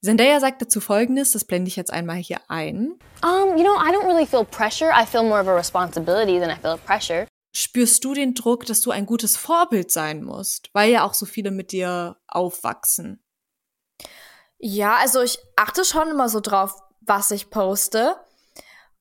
Zendaya 0.00 0.38
sagt 0.38 0.62
dazu 0.62 0.80
folgendes, 0.80 1.32
das 1.32 1.44
blende 1.44 1.66
ich 1.66 1.74
jetzt 1.74 1.92
einmal 1.92 2.18
hier 2.18 2.38
ein. 2.46 2.94
Um, 3.24 3.56
you 3.56 3.64
know, 3.64 3.74
I 3.74 3.90
don't 3.90 4.06
really 4.06 4.26
feel 4.26 4.44
pressure. 4.44 4.92
I 4.92 5.04
feel 5.04 5.24
more 5.24 5.40
of 5.40 5.48
a 5.48 5.54
responsibility 5.56 6.38
than 6.38 6.50
I 6.50 6.60
feel 6.62 6.78
pressure. 6.86 7.26
Spürst 7.52 8.04
du 8.04 8.14
den 8.14 8.34
Druck, 8.34 8.64
dass 8.66 8.80
du 8.80 8.92
ein 8.92 9.06
gutes 9.06 9.36
Vorbild 9.36 9.90
sein 9.90 10.22
musst, 10.22 10.70
weil 10.72 10.92
ja 10.92 11.04
auch 11.04 11.14
so 11.14 11.26
viele 11.26 11.50
mit 11.50 11.72
dir 11.72 12.16
aufwachsen? 12.28 13.25
Ja, 14.58 14.96
also 14.96 15.20
ich 15.22 15.38
achte 15.56 15.84
schon 15.84 16.08
immer 16.08 16.28
so 16.28 16.40
drauf, 16.40 16.74
was 17.00 17.30
ich 17.30 17.50
poste. 17.50 18.16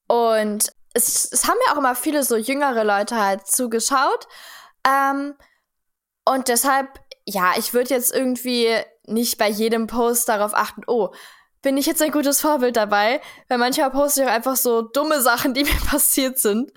Und 0.07 0.71
es, 0.93 1.31
es 1.31 1.47
haben 1.47 1.57
ja 1.65 1.73
auch 1.73 1.77
immer 1.77 1.95
viele 1.95 2.23
so 2.23 2.35
jüngere 2.35 2.83
Leute 2.83 3.15
halt 3.15 3.47
zugeschaut. 3.47 4.27
Ähm, 4.85 5.35
und 6.25 6.47
deshalb 6.47 6.99
ja, 7.25 7.53
ich 7.57 7.73
würde 7.73 7.89
jetzt 7.89 8.13
irgendwie 8.13 8.69
nicht 9.05 9.37
bei 9.37 9.49
jedem 9.49 9.87
Post 9.87 10.29
darauf 10.29 10.53
achten, 10.53 10.83
oh, 10.87 11.09
bin 11.61 11.77
ich 11.77 11.87
jetzt 11.87 12.01
ein 12.01 12.11
gutes 12.11 12.41
Vorbild 12.41 12.77
dabei? 12.77 13.19
Weil 13.47 13.57
manchmal 13.57 13.89
poste 13.89 14.21
ich 14.21 14.27
auch 14.27 14.31
einfach 14.31 14.55
so 14.55 14.83
dumme 14.83 15.21
Sachen, 15.21 15.53
die 15.53 15.63
mir 15.63 15.79
passiert 15.87 16.39
sind. 16.39 16.71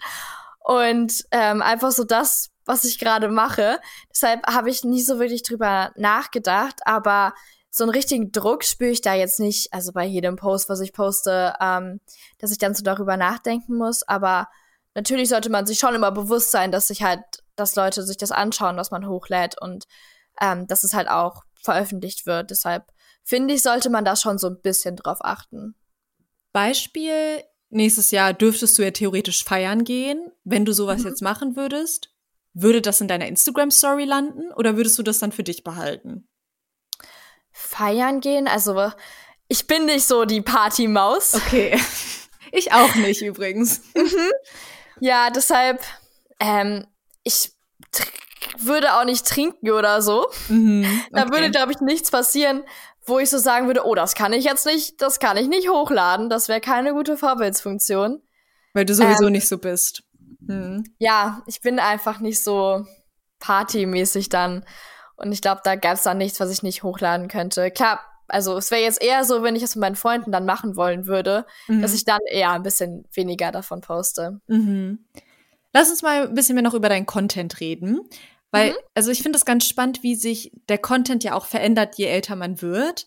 Und 0.60 1.24
ähm, 1.30 1.62
einfach 1.62 1.92
so 1.92 2.04
das, 2.04 2.48
was 2.64 2.84
ich 2.84 2.98
gerade 2.98 3.28
mache. 3.28 3.80
Deshalb 4.10 4.46
habe 4.46 4.70
ich 4.70 4.84
nie 4.84 5.02
so 5.02 5.18
wirklich 5.18 5.42
drüber 5.42 5.92
nachgedacht, 5.96 6.80
aber 6.84 7.34
so 7.70 7.84
einen 7.84 7.92
richtigen 7.92 8.32
Druck 8.32 8.64
spüre 8.64 8.90
ich 8.90 9.00
da 9.00 9.14
jetzt 9.14 9.40
nicht, 9.40 9.72
also 9.72 9.92
bei 9.92 10.04
jedem 10.04 10.36
Post, 10.36 10.68
was 10.68 10.80
ich 10.80 10.92
poste, 10.92 11.54
ähm, 11.60 12.00
dass 12.38 12.50
ich 12.50 12.58
dann 12.58 12.74
so 12.74 12.82
darüber 12.82 13.16
nachdenken 13.16 13.76
muss. 13.76 14.02
Aber 14.02 14.48
natürlich 14.94 15.28
sollte 15.28 15.50
man 15.50 15.66
sich 15.66 15.78
schon 15.78 15.94
immer 15.94 16.10
bewusst 16.10 16.50
sein, 16.50 16.72
dass 16.72 16.88
sich 16.88 17.02
halt, 17.02 17.20
dass 17.56 17.76
Leute 17.76 18.02
sich 18.02 18.16
das 18.16 18.32
anschauen, 18.32 18.76
was 18.76 18.90
man 18.90 19.06
hochlädt 19.06 19.60
und 19.60 19.84
ähm, 20.40 20.66
dass 20.66 20.84
es 20.84 20.94
halt 20.94 21.08
auch 21.08 21.42
veröffentlicht 21.62 22.26
wird. 22.26 22.50
Deshalb 22.50 22.86
finde 23.22 23.54
ich, 23.54 23.62
sollte 23.62 23.90
man 23.90 24.04
da 24.04 24.16
schon 24.16 24.38
so 24.38 24.48
ein 24.48 24.60
bisschen 24.60 24.96
drauf 24.96 25.18
achten. 25.20 25.74
Beispiel, 26.52 27.42
nächstes 27.68 28.10
Jahr 28.10 28.32
dürftest 28.32 28.78
du 28.78 28.82
ja 28.82 28.90
theoretisch 28.90 29.44
feiern 29.44 29.84
gehen. 29.84 30.32
Wenn 30.44 30.64
du 30.64 30.72
sowas 30.72 31.02
mhm. 31.02 31.08
jetzt 31.08 31.22
machen 31.22 31.54
würdest, 31.56 32.10
würde 32.54 32.80
das 32.80 33.00
in 33.00 33.08
deiner 33.08 33.26
Instagram-Story 33.26 34.04
landen 34.04 34.50
oder 34.52 34.76
würdest 34.76 34.98
du 34.98 35.02
das 35.02 35.18
dann 35.18 35.32
für 35.32 35.44
dich 35.44 35.62
behalten? 35.62 36.26
Feiern 37.68 38.20
gehen, 38.20 38.48
also 38.48 38.90
ich 39.46 39.66
bin 39.66 39.86
nicht 39.86 40.06
so 40.06 40.24
die 40.24 40.40
Partymaus. 40.40 41.34
Okay. 41.34 41.78
Ich 42.50 42.72
auch 42.72 42.94
nicht 42.94 43.20
übrigens. 43.20 43.82
Mhm. 43.94 44.32
Ja, 45.00 45.28
deshalb, 45.28 45.82
ähm, 46.40 46.86
ich 47.22 47.52
würde 48.58 48.94
auch 48.94 49.04
nicht 49.04 49.26
trinken 49.26 49.70
oder 49.70 50.00
so. 50.00 50.26
Mhm, 50.48 50.82
okay. 50.82 51.08
Da 51.12 51.30
würde, 51.30 51.50
glaube 51.50 51.72
ich, 51.72 51.80
nichts 51.80 52.10
passieren, 52.10 52.64
wo 53.04 53.18
ich 53.18 53.28
so 53.28 53.36
sagen 53.36 53.66
würde, 53.66 53.84
oh, 53.84 53.94
das 53.94 54.14
kann 54.14 54.32
ich 54.32 54.44
jetzt 54.44 54.64
nicht, 54.64 55.02
das 55.02 55.20
kann 55.20 55.36
ich 55.36 55.46
nicht 55.46 55.68
hochladen. 55.68 56.30
Das 56.30 56.48
wäre 56.48 56.62
keine 56.62 56.94
gute 56.94 57.18
Vorbildsfunktion. 57.18 58.22
Weil 58.72 58.86
du 58.86 58.94
sowieso 58.94 59.26
ähm, 59.26 59.32
nicht 59.32 59.46
so 59.46 59.58
bist. 59.58 60.04
Mhm. 60.40 60.84
Ja, 60.98 61.42
ich 61.46 61.60
bin 61.60 61.78
einfach 61.78 62.18
nicht 62.18 62.42
so 62.42 62.86
partymäßig 63.40 64.30
dann. 64.30 64.64
Und 65.18 65.32
ich 65.32 65.42
glaube, 65.42 65.60
da 65.64 65.74
gab 65.74 65.94
es 65.94 66.02
dann 66.02 66.18
nichts, 66.18 66.40
was 66.40 66.50
ich 66.50 66.62
nicht 66.62 66.82
hochladen 66.82 67.28
könnte. 67.28 67.70
Klar, 67.70 68.00
also 68.28 68.56
es 68.56 68.70
wäre 68.70 68.82
jetzt 68.82 69.02
eher 69.02 69.24
so, 69.24 69.42
wenn 69.42 69.56
ich 69.56 69.62
es 69.62 69.74
mit 69.74 69.80
meinen 69.80 69.96
Freunden 69.96 70.32
dann 70.32 70.46
machen 70.46 70.76
wollen 70.76 71.06
würde, 71.06 71.44
mhm. 71.66 71.82
dass 71.82 71.94
ich 71.94 72.04
dann 72.04 72.20
eher 72.30 72.52
ein 72.52 72.62
bisschen 72.62 73.04
weniger 73.12 73.50
davon 73.50 73.80
poste. 73.80 74.40
Mhm. 74.46 75.00
Lass 75.72 75.90
uns 75.90 76.02
mal 76.02 76.28
ein 76.28 76.34
bisschen 76.34 76.54
mehr 76.54 76.62
noch 76.62 76.74
über 76.74 76.88
deinen 76.88 77.06
Content 77.06 77.60
reden. 77.60 78.00
Weil, 78.50 78.70
mhm. 78.70 78.76
also 78.94 79.10
ich 79.10 79.22
finde 79.22 79.36
es 79.36 79.44
ganz 79.44 79.66
spannend, 79.66 80.02
wie 80.02 80.14
sich 80.14 80.52
der 80.68 80.78
Content 80.78 81.24
ja 81.24 81.34
auch 81.34 81.46
verändert, 81.46 81.96
je 81.96 82.06
älter 82.06 82.36
man 82.36 82.62
wird. 82.62 83.06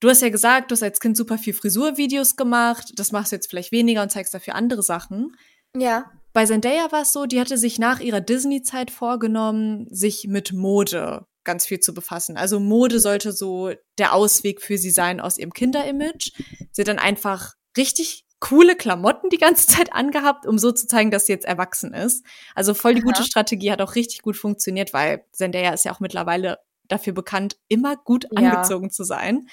Du 0.00 0.08
hast 0.08 0.22
ja 0.22 0.28
gesagt, 0.28 0.70
du 0.70 0.74
hast 0.74 0.82
als 0.82 1.00
Kind 1.00 1.16
super 1.16 1.38
viel 1.38 1.54
Frisurvideos 1.54 2.36
gemacht. 2.36 2.92
Das 2.96 3.12
machst 3.12 3.32
du 3.32 3.36
jetzt 3.36 3.48
vielleicht 3.48 3.72
weniger 3.72 4.02
und 4.02 4.10
zeigst 4.10 4.34
dafür 4.34 4.54
andere 4.54 4.82
Sachen. 4.82 5.36
Ja. 5.76 6.10
Bei 6.34 6.44
Zendaya 6.44 6.90
war 6.90 7.02
es 7.02 7.12
so, 7.12 7.26
die 7.26 7.40
hatte 7.40 7.56
sich 7.56 7.78
nach 7.78 8.00
ihrer 8.00 8.20
Disney-Zeit 8.20 8.90
vorgenommen, 8.90 9.86
sich 9.90 10.26
mit 10.28 10.52
Mode 10.52 11.26
ganz 11.44 11.64
viel 11.64 11.78
zu 11.78 11.94
befassen. 11.94 12.36
Also 12.36 12.58
Mode 12.58 12.98
sollte 12.98 13.30
so 13.30 13.70
der 13.98 14.12
Ausweg 14.12 14.60
für 14.60 14.76
sie 14.76 14.90
sein 14.90 15.20
aus 15.20 15.38
ihrem 15.38 15.52
Kinderimage. 15.52 16.32
Sie 16.72 16.82
hat 16.82 16.88
dann 16.88 16.98
einfach 16.98 17.54
richtig 17.76 18.26
coole 18.40 18.74
Klamotten 18.74 19.30
die 19.30 19.38
ganze 19.38 19.66
Zeit 19.68 19.92
angehabt, 19.92 20.44
um 20.44 20.58
so 20.58 20.72
zu 20.72 20.88
zeigen, 20.88 21.12
dass 21.12 21.26
sie 21.26 21.32
jetzt 21.32 21.46
erwachsen 21.46 21.94
ist. 21.94 22.26
Also 22.56 22.74
voll 22.74 22.94
die 22.94 23.02
Aha. 23.02 23.12
gute 23.12 23.22
Strategie, 23.22 23.70
hat 23.70 23.80
auch 23.80 23.94
richtig 23.94 24.22
gut 24.22 24.36
funktioniert, 24.36 24.92
weil 24.92 25.24
Zendaya 25.32 25.72
ist 25.72 25.84
ja 25.84 25.94
auch 25.94 26.00
mittlerweile 26.00 26.58
dafür 26.88 27.12
bekannt, 27.12 27.56
immer 27.68 27.96
gut 27.96 28.26
angezogen 28.36 28.86
ja. 28.86 28.90
zu 28.90 29.04
sein. 29.04 29.46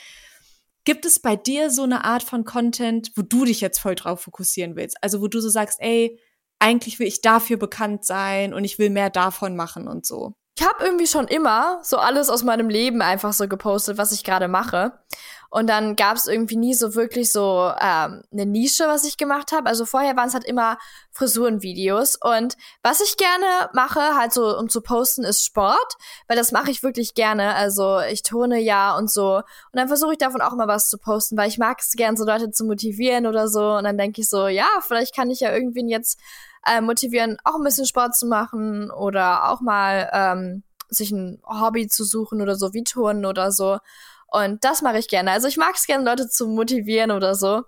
Gibt 0.83 1.05
es 1.05 1.19
bei 1.19 1.35
dir 1.35 1.69
so 1.69 1.83
eine 1.83 2.05
Art 2.05 2.23
von 2.23 2.43
Content, 2.43 3.11
wo 3.15 3.21
du 3.21 3.45
dich 3.45 3.61
jetzt 3.61 3.79
voll 3.79 3.93
drauf 3.93 4.21
fokussieren 4.21 4.75
willst? 4.75 4.97
Also 5.01 5.21
wo 5.21 5.27
du 5.27 5.39
so 5.39 5.49
sagst, 5.49 5.79
ey, 5.79 6.19
eigentlich 6.61 6.99
will 6.99 7.07
ich 7.07 7.21
dafür 7.21 7.57
bekannt 7.57 8.05
sein 8.05 8.53
und 8.53 8.63
ich 8.63 8.79
will 8.79 8.89
mehr 8.89 9.09
davon 9.09 9.55
machen 9.55 9.87
und 9.87 10.05
so. 10.05 10.33
Ich 10.57 10.65
habe 10.65 10.83
irgendwie 10.83 11.07
schon 11.07 11.27
immer 11.27 11.79
so 11.81 11.97
alles 11.97 12.29
aus 12.29 12.43
meinem 12.43 12.69
Leben 12.69 13.01
einfach 13.01 13.33
so 13.33 13.47
gepostet, 13.47 13.97
was 13.97 14.11
ich 14.11 14.23
gerade 14.23 14.47
mache. 14.47 14.93
Und 15.53 15.67
dann 15.67 15.97
gab 15.97 16.15
es 16.15 16.27
irgendwie 16.27 16.55
nie 16.55 16.73
so 16.73 16.95
wirklich 16.95 17.29
so 17.29 17.73
ähm, 17.77 18.23
eine 18.31 18.45
Nische, 18.45 18.87
was 18.87 19.03
ich 19.03 19.17
gemacht 19.17 19.51
habe. 19.51 19.67
Also 19.67 19.85
vorher 19.85 20.15
waren 20.15 20.29
es 20.29 20.33
halt 20.33 20.45
immer 20.45 20.77
Frisurenvideos. 21.11 22.15
Und 22.15 22.55
was 22.83 23.01
ich 23.01 23.17
gerne 23.17 23.69
mache, 23.73 23.99
halt 24.15 24.31
so 24.31 24.57
um 24.57 24.69
zu 24.69 24.79
posten, 24.79 25.25
ist 25.25 25.43
Sport, 25.43 25.97
weil 26.29 26.37
das 26.37 26.53
mache 26.53 26.71
ich 26.71 26.83
wirklich 26.83 27.15
gerne. 27.15 27.53
Also 27.53 27.99
ich 27.99 28.23
turne 28.23 28.61
ja 28.61 28.97
und 28.97 29.11
so. 29.11 29.35
Und 29.35 29.43
dann 29.73 29.89
versuche 29.89 30.13
ich 30.13 30.17
davon 30.17 30.39
auch 30.39 30.53
immer 30.53 30.69
was 30.69 30.87
zu 30.87 30.97
posten, 30.97 31.35
weil 31.35 31.49
ich 31.49 31.57
mag 31.57 31.79
es 31.81 31.91
gern, 31.97 32.15
so 32.15 32.23
Leute 32.23 32.51
zu 32.51 32.63
motivieren 32.63 33.27
oder 33.27 33.49
so. 33.49 33.73
Und 33.73 33.83
dann 33.83 33.97
denke 33.97 34.21
ich 34.21 34.29
so, 34.29 34.47
ja, 34.47 34.69
vielleicht 34.79 35.13
kann 35.13 35.29
ich 35.29 35.41
ja 35.41 35.51
irgendwen 35.51 35.89
jetzt 35.89 36.17
äh, 36.65 36.79
motivieren, 36.79 37.37
auch 37.43 37.55
ein 37.55 37.63
bisschen 37.63 37.85
Sport 37.85 38.15
zu 38.15 38.25
machen 38.25 38.89
oder 38.89 39.49
auch 39.49 39.59
mal 39.59 40.09
ähm, 40.13 40.63
sich 40.87 41.11
ein 41.11 41.41
Hobby 41.43 41.89
zu 41.89 42.05
suchen 42.05 42.41
oder 42.41 42.55
so 42.55 42.73
wie 42.73 42.85
Turnen 42.85 43.25
oder 43.25 43.51
so. 43.51 43.79
Und 44.31 44.63
das 44.63 44.81
mache 44.81 44.97
ich 44.97 45.07
gerne. 45.07 45.31
Also 45.31 45.47
ich 45.47 45.57
mag 45.57 45.75
es 45.75 45.85
gerne, 45.85 46.05
Leute 46.05 46.27
zu 46.27 46.47
motivieren 46.47 47.11
oder 47.11 47.35
so. 47.35 47.63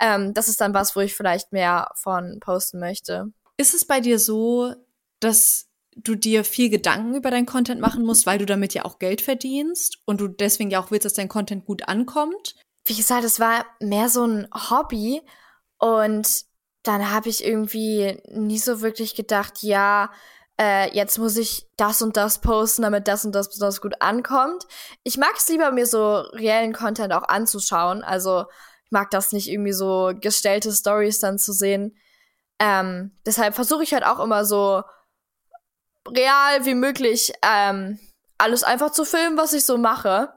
Ähm, 0.00 0.34
das 0.34 0.48
ist 0.48 0.60
dann 0.60 0.74
was, 0.74 0.96
wo 0.96 1.00
ich 1.00 1.14
vielleicht 1.14 1.52
mehr 1.52 1.90
von 1.94 2.38
posten 2.40 2.80
möchte. 2.80 3.32
Ist 3.56 3.74
es 3.74 3.84
bei 3.84 4.00
dir 4.00 4.18
so, 4.18 4.74
dass 5.20 5.68
du 5.94 6.14
dir 6.14 6.44
viel 6.44 6.70
Gedanken 6.70 7.14
über 7.14 7.30
deinen 7.30 7.46
Content 7.46 7.80
machen 7.80 8.04
musst, 8.04 8.26
weil 8.26 8.38
du 8.38 8.46
damit 8.46 8.74
ja 8.74 8.84
auch 8.84 8.98
Geld 8.98 9.20
verdienst 9.20 9.98
und 10.04 10.20
du 10.20 10.28
deswegen 10.28 10.70
ja 10.70 10.82
auch 10.82 10.90
willst, 10.90 11.04
dass 11.04 11.14
dein 11.14 11.28
Content 11.28 11.64
gut 11.64 11.88
ankommt? 11.88 12.56
Wie 12.84 12.96
gesagt, 12.96 13.24
es 13.24 13.38
war 13.38 13.66
mehr 13.80 14.08
so 14.08 14.24
ein 14.24 14.48
Hobby 14.52 15.22
und 15.78 16.44
dann 16.82 17.10
habe 17.10 17.28
ich 17.28 17.44
irgendwie 17.44 18.18
nie 18.30 18.58
so 18.58 18.80
wirklich 18.80 19.14
gedacht, 19.14 19.62
ja, 19.62 20.10
äh, 20.60 20.94
jetzt 20.94 21.18
muss 21.18 21.38
ich 21.38 21.66
das 21.78 22.02
und 22.02 22.18
das 22.18 22.40
posten, 22.40 22.82
damit 22.82 23.08
das 23.08 23.24
und 23.24 23.32
das 23.32 23.48
besonders 23.48 23.80
gut 23.80 23.94
ankommt. 24.00 24.66
Ich 25.04 25.16
mag 25.16 25.32
es 25.36 25.48
lieber, 25.48 25.70
mir 25.70 25.86
so 25.86 26.16
reellen 26.32 26.74
Content 26.74 27.14
auch 27.14 27.22
anzuschauen. 27.22 28.04
Also 28.04 28.44
ich 28.84 28.90
mag 28.90 29.10
das 29.10 29.32
nicht 29.32 29.48
irgendwie 29.48 29.72
so 29.72 30.12
gestellte 30.20 30.70
Stories 30.70 31.18
dann 31.18 31.38
zu 31.38 31.54
sehen. 31.54 31.96
Ähm, 32.58 33.18
deshalb 33.24 33.54
versuche 33.54 33.84
ich 33.84 33.94
halt 33.94 34.04
auch 34.04 34.20
immer 34.20 34.44
so 34.44 34.82
real 36.06 36.66
wie 36.66 36.74
möglich 36.74 37.32
ähm, 37.42 37.98
alles 38.36 38.62
einfach 38.62 38.90
zu 38.90 39.06
filmen, 39.06 39.38
was 39.38 39.54
ich 39.54 39.64
so 39.64 39.78
mache. 39.78 40.34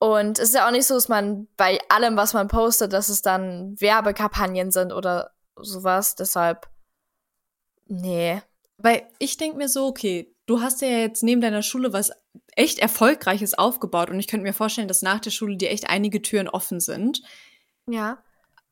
Und 0.00 0.40
es 0.40 0.48
ist 0.48 0.54
ja 0.56 0.66
auch 0.66 0.72
nicht 0.72 0.86
so, 0.86 0.94
dass 0.94 1.08
man 1.08 1.46
bei 1.56 1.78
allem, 1.88 2.16
was 2.16 2.32
man 2.32 2.48
postet, 2.48 2.92
dass 2.92 3.08
es 3.08 3.22
dann 3.22 3.80
Werbekampagnen 3.80 4.72
sind 4.72 4.92
oder 4.92 5.30
sowas. 5.56 6.16
Deshalb, 6.16 6.68
nee. 7.86 8.42
Weil 8.82 9.08
ich 9.18 9.36
denke 9.36 9.58
mir 9.58 9.68
so, 9.68 9.86
okay, 9.86 10.34
du 10.46 10.60
hast 10.60 10.80
ja 10.80 10.88
jetzt 10.88 11.22
neben 11.22 11.40
deiner 11.40 11.62
Schule 11.62 11.92
was 11.92 12.10
echt 12.56 12.78
Erfolgreiches 12.78 13.54
aufgebaut 13.54 14.10
und 14.10 14.18
ich 14.18 14.26
könnte 14.26 14.44
mir 14.44 14.52
vorstellen, 14.52 14.88
dass 14.88 15.02
nach 15.02 15.20
der 15.20 15.30
Schule 15.30 15.56
dir 15.56 15.70
echt 15.70 15.88
einige 15.88 16.22
Türen 16.22 16.48
offen 16.48 16.80
sind. 16.80 17.22
Ja. 17.86 18.22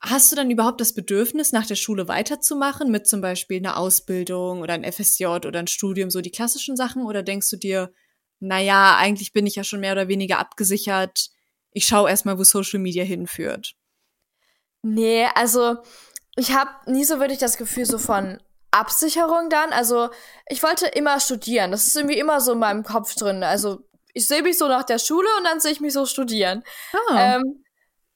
Hast 0.01 0.31
du 0.31 0.37
dann 0.37 0.51
überhaupt 0.51 0.81
das 0.81 0.95
Bedürfnis, 0.95 1.53
nach 1.53 1.67
der 1.67 1.75
Schule 1.75 2.07
weiterzumachen, 2.07 2.91
mit 2.91 3.09
zum 3.09 3.21
Beispiel 3.21 3.59
einer 3.59 3.77
Ausbildung 3.77 4.61
oder 4.61 4.75
ein 4.75 4.91
FSJ 4.91 5.27
oder 5.27 5.59
ein 5.59 5.67
Studium, 5.67 6.11
so 6.11 6.21
die 6.21 6.31
klassischen 6.31 6.77
Sachen? 6.77 7.03
Oder 7.03 7.23
denkst 7.25 7.51
du 7.51 7.57
dir, 7.57 7.93
naja, 8.39 8.97
eigentlich 8.97 9.33
bin 9.33 9.47
ich 9.47 9.57
ja 9.57 9.65
schon 9.65 9.81
mehr 9.81 9.93
oder 9.93 10.07
weniger 10.07 10.39
abgesichert, 10.39 11.31
ich 11.73 11.87
schaue 11.87 12.11
erstmal, 12.11 12.39
wo 12.39 12.45
Social 12.45 12.81
Media 12.81 13.05
hinführt? 13.05 13.77
Nee, 14.83 15.27
also 15.35 15.77
ich 16.37 16.53
habe 16.53 16.71
nie 16.91 17.05
so 17.05 17.21
wirklich 17.21 17.39
das 17.39 17.57
Gefühl 17.57 17.85
so 17.85 17.99
von 17.99 18.41
Absicherung 18.71 19.49
dann. 19.51 19.73
Also 19.73 20.11
ich 20.49 20.63
wollte 20.63 20.87
immer 20.87 21.21
studieren. 21.21 21.71
Das 21.71 21.87
ist 21.87 21.97
irgendwie 21.97 22.19
immer 22.19 22.41
so 22.41 22.53
in 22.53 22.59
meinem 22.59 22.83
Kopf 22.83 23.15
drin. 23.15 23.43
Also 23.43 23.81
ich 24.15 24.27
sehe 24.27 24.43
mich 24.43 24.59
so 24.59 24.69
nach 24.69 24.85
der 24.85 24.99
Schule 24.99 25.29
und 25.39 25.45
dann 25.45 25.61
sehe 25.61 25.73
ich 25.73 25.81
mich 25.81 25.93
so 25.93 26.07
studieren. 26.07 26.63
Oh. 26.93 27.15
Ähm, 27.17 27.65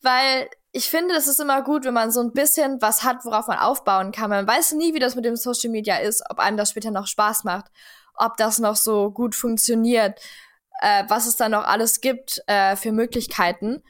weil 0.03 0.49
ich 0.73 0.89
finde, 0.89 1.15
das 1.15 1.29
ist 1.29 1.39
immer 1.39 1.63
gut, 1.63 1.85
wenn 1.85 1.95
man 1.95 2.11
so 2.11 2.21
ein 2.21 2.33
bisschen 2.33 2.81
was 2.81 3.05
hat, 3.05 3.25
worauf 3.25 3.47
man 3.47 3.59
aufbauen 3.59 4.11
kann. 4.11 4.31
Man 4.31 4.47
weiß 4.47 4.73
nie, 4.73 4.95
wie 4.95 4.99
das 4.99 5.15
mit 5.15 5.25
dem 5.25 5.37
Social 5.37 5.71
Media 5.71 5.97
ist, 5.97 6.23
ob 6.31 6.39
einem 6.39 6.57
das 6.57 6.71
später 6.71 6.91
noch 6.91 7.07
Spaß 7.07 7.45
macht, 7.45 7.67
ob 8.15 8.37
das 8.37 8.59
noch 8.59 8.77
so 8.77 9.11
gut 9.11 9.35
funktioniert, 9.35 10.19
äh, 10.81 11.05
was 11.09 11.27
es 11.27 11.37
da 11.37 11.49
noch 11.49 11.65
alles 11.65 12.01
gibt 12.01 12.43
äh, 12.47 12.75
für 12.77 12.93
Möglichkeiten. 12.93 13.83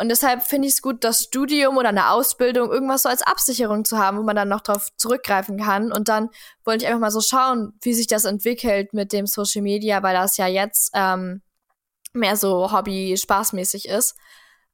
Und 0.00 0.10
deshalb 0.10 0.44
finde 0.44 0.68
ich 0.68 0.74
es 0.74 0.82
gut, 0.82 1.02
das 1.02 1.24
Studium 1.24 1.76
oder 1.76 1.88
eine 1.88 2.10
Ausbildung 2.10 2.70
irgendwas 2.70 3.02
so 3.02 3.08
als 3.08 3.22
Absicherung 3.22 3.84
zu 3.84 3.98
haben, 3.98 4.16
wo 4.18 4.22
man 4.22 4.36
dann 4.36 4.48
noch 4.48 4.60
drauf 4.60 4.90
zurückgreifen 4.96 5.58
kann. 5.58 5.90
Und 5.90 6.08
dann 6.08 6.28
wollte 6.64 6.84
ich 6.84 6.88
einfach 6.88 7.00
mal 7.00 7.10
so 7.10 7.20
schauen, 7.20 7.72
wie 7.82 7.92
sich 7.94 8.06
das 8.06 8.24
entwickelt 8.24 8.94
mit 8.94 9.12
dem 9.12 9.26
Social 9.26 9.62
Media, 9.62 10.00
weil 10.04 10.14
das 10.14 10.36
ja 10.36 10.46
jetzt 10.46 10.92
ähm, 10.94 11.42
mehr 12.12 12.36
so 12.36 12.70
Hobby-spaßmäßig 12.70 13.88
ist. 13.88 14.14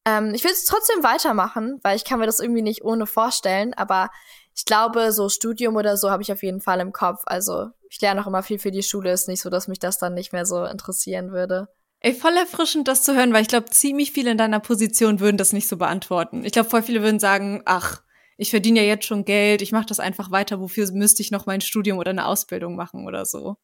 Ähm, 0.04 0.34
ich 0.34 0.44
will 0.44 0.50
es 0.50 0.66
trotzdem 0.66 1.02
weitermachen, 1.02 1.80
weil 1.82 1.96
ich 1.96 2.04
kann 2.04 2.18
mir 2.18 2.26
das 2.26 2.40
irgendwie 2.40 2.60
nicht 2.60 2.84
ohne 2.84 3.06
vorstellen. 3.06 3.72
Aber 3.72 4.10
ich 4.54 4.66
glaube, 4.66 5.10
so 5.10 5.30
Studium 5.30 5.76
oder 5.76 5.96
so 5.96 6.10
habe 6.10 6.22
ich 6.22 6.32
auf 6.32 6.42
jeden 6.42 6.60
Fall 6.60 6.80
im 6.80 6.92
Kopf. 6.92 7.22
Also 7.24 7.68
ich 7.88 7.98
lerne 7.98 8.20
auch 8.20 8.26
immer 8.26 8.42
viel 8.42 8.58
für 8.58 8.70
die 8.70 8.82
Schule. 8.82 9.10
Ist 9.10 9.28
nicht 9.28 9.40
so, 9.40 9.48
dass 9.48 9.68
mich 9.68 9.78
das 9.78 9.96
dann 9.96 10.12
nicht 10.12 10.34
mehr 10.34 10.44
so 10.44 10.66
interessieren 10.66 11.32
würde. 11.32 11.68
Ey, 12.04 12.12
voll 12.12 12.36
erfrischend, 12.36 12.86
das 12.86 13.02
zu 13.02 13.14
hören, 13.14 13.32
weil 13.32 13.40
ich 13.40 13.48
glaube, 13.48 13.70
ziemlich 13.70 14.12
viele 14.12 14.30
in 14.30 14.36
deiner 14.36 14.60
Position 14.60 15.20
würden 15.20 15.38
das 15.38 15.54
nicht 15.54 15.66
so 15.66 15.78
beantworten. 15.78 16.44
Ich 16.44 16.52
glaube, 16.52 16.68
voll 16.68 16.82
viele 16.82 17.00
würden 17.00 17.18
sagen, 17.18 17.62
ach, 17.64 18.02
ich 18.36 18.50
verdiene 18.50 18.80
ja 18.80 18.86
jetzt 18.86 19.06
schon 19.06 19.24
Geld, 19.24 19.62
ich 19.62 19.72
mache 19.72 19.86
das 19.86 20.00
einfach 20.00 20.30
weiter, 20.30 20.60
wofür 20.60 20.86
müsste 20.92 21.22
ich 21.22 21.30
noch 21.30 21.46
mein 21.46 21.62
Studium 21.62 21.96
oder 21.96 22.10
eine 22.10 22.26
Ausbildung 22.26 22.76
machen 22.76 23.06
oder 23.06 23.24
so. 23.24 23.56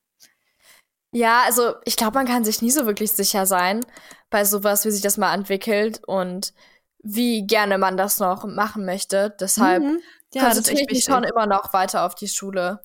Ja, 1.13 1.43
also 1.45 1.75
ich 1.85 1.97
glaube, 1.97 2.15
man 2.15 2.27
kann 2.27 2.43
sich 2.43 2.63
nie 2.63 2.71
so 2.71 2.87
wirklich 2.87 3.13
sicher 3.13 3.45
sein 3.45 3.85
bei 4.31 4.47
sowas, 4.47 4.87
wie 4.87 4.91
sich 4.91 5.03
das 5.03 5.19
mal 5.19 5.35
entwickelt 5.35 6.01
und 6.07 6.55
wie 7.03 7.47
gerne 7.47 7.77
man 7.77 7.99
das 7.99 8.21
noch 8.21 8.47
machen 8.47 8.87
möchte. 8.87 9.37
Deshalb 9.39 9.83
mhm. 9.83 10.01
ja, 10.33 10.47
konzentriere 10.47 10.81
ich 10.81 10.91
mich 10.91 11.05
schon 11.05 11.25
immer 11.25 11.45
noch 11.47 11.75
weiter 11.75 12.07
auf 12.07 12.15
die 12.15 12.29
Schule. 12.29 12.81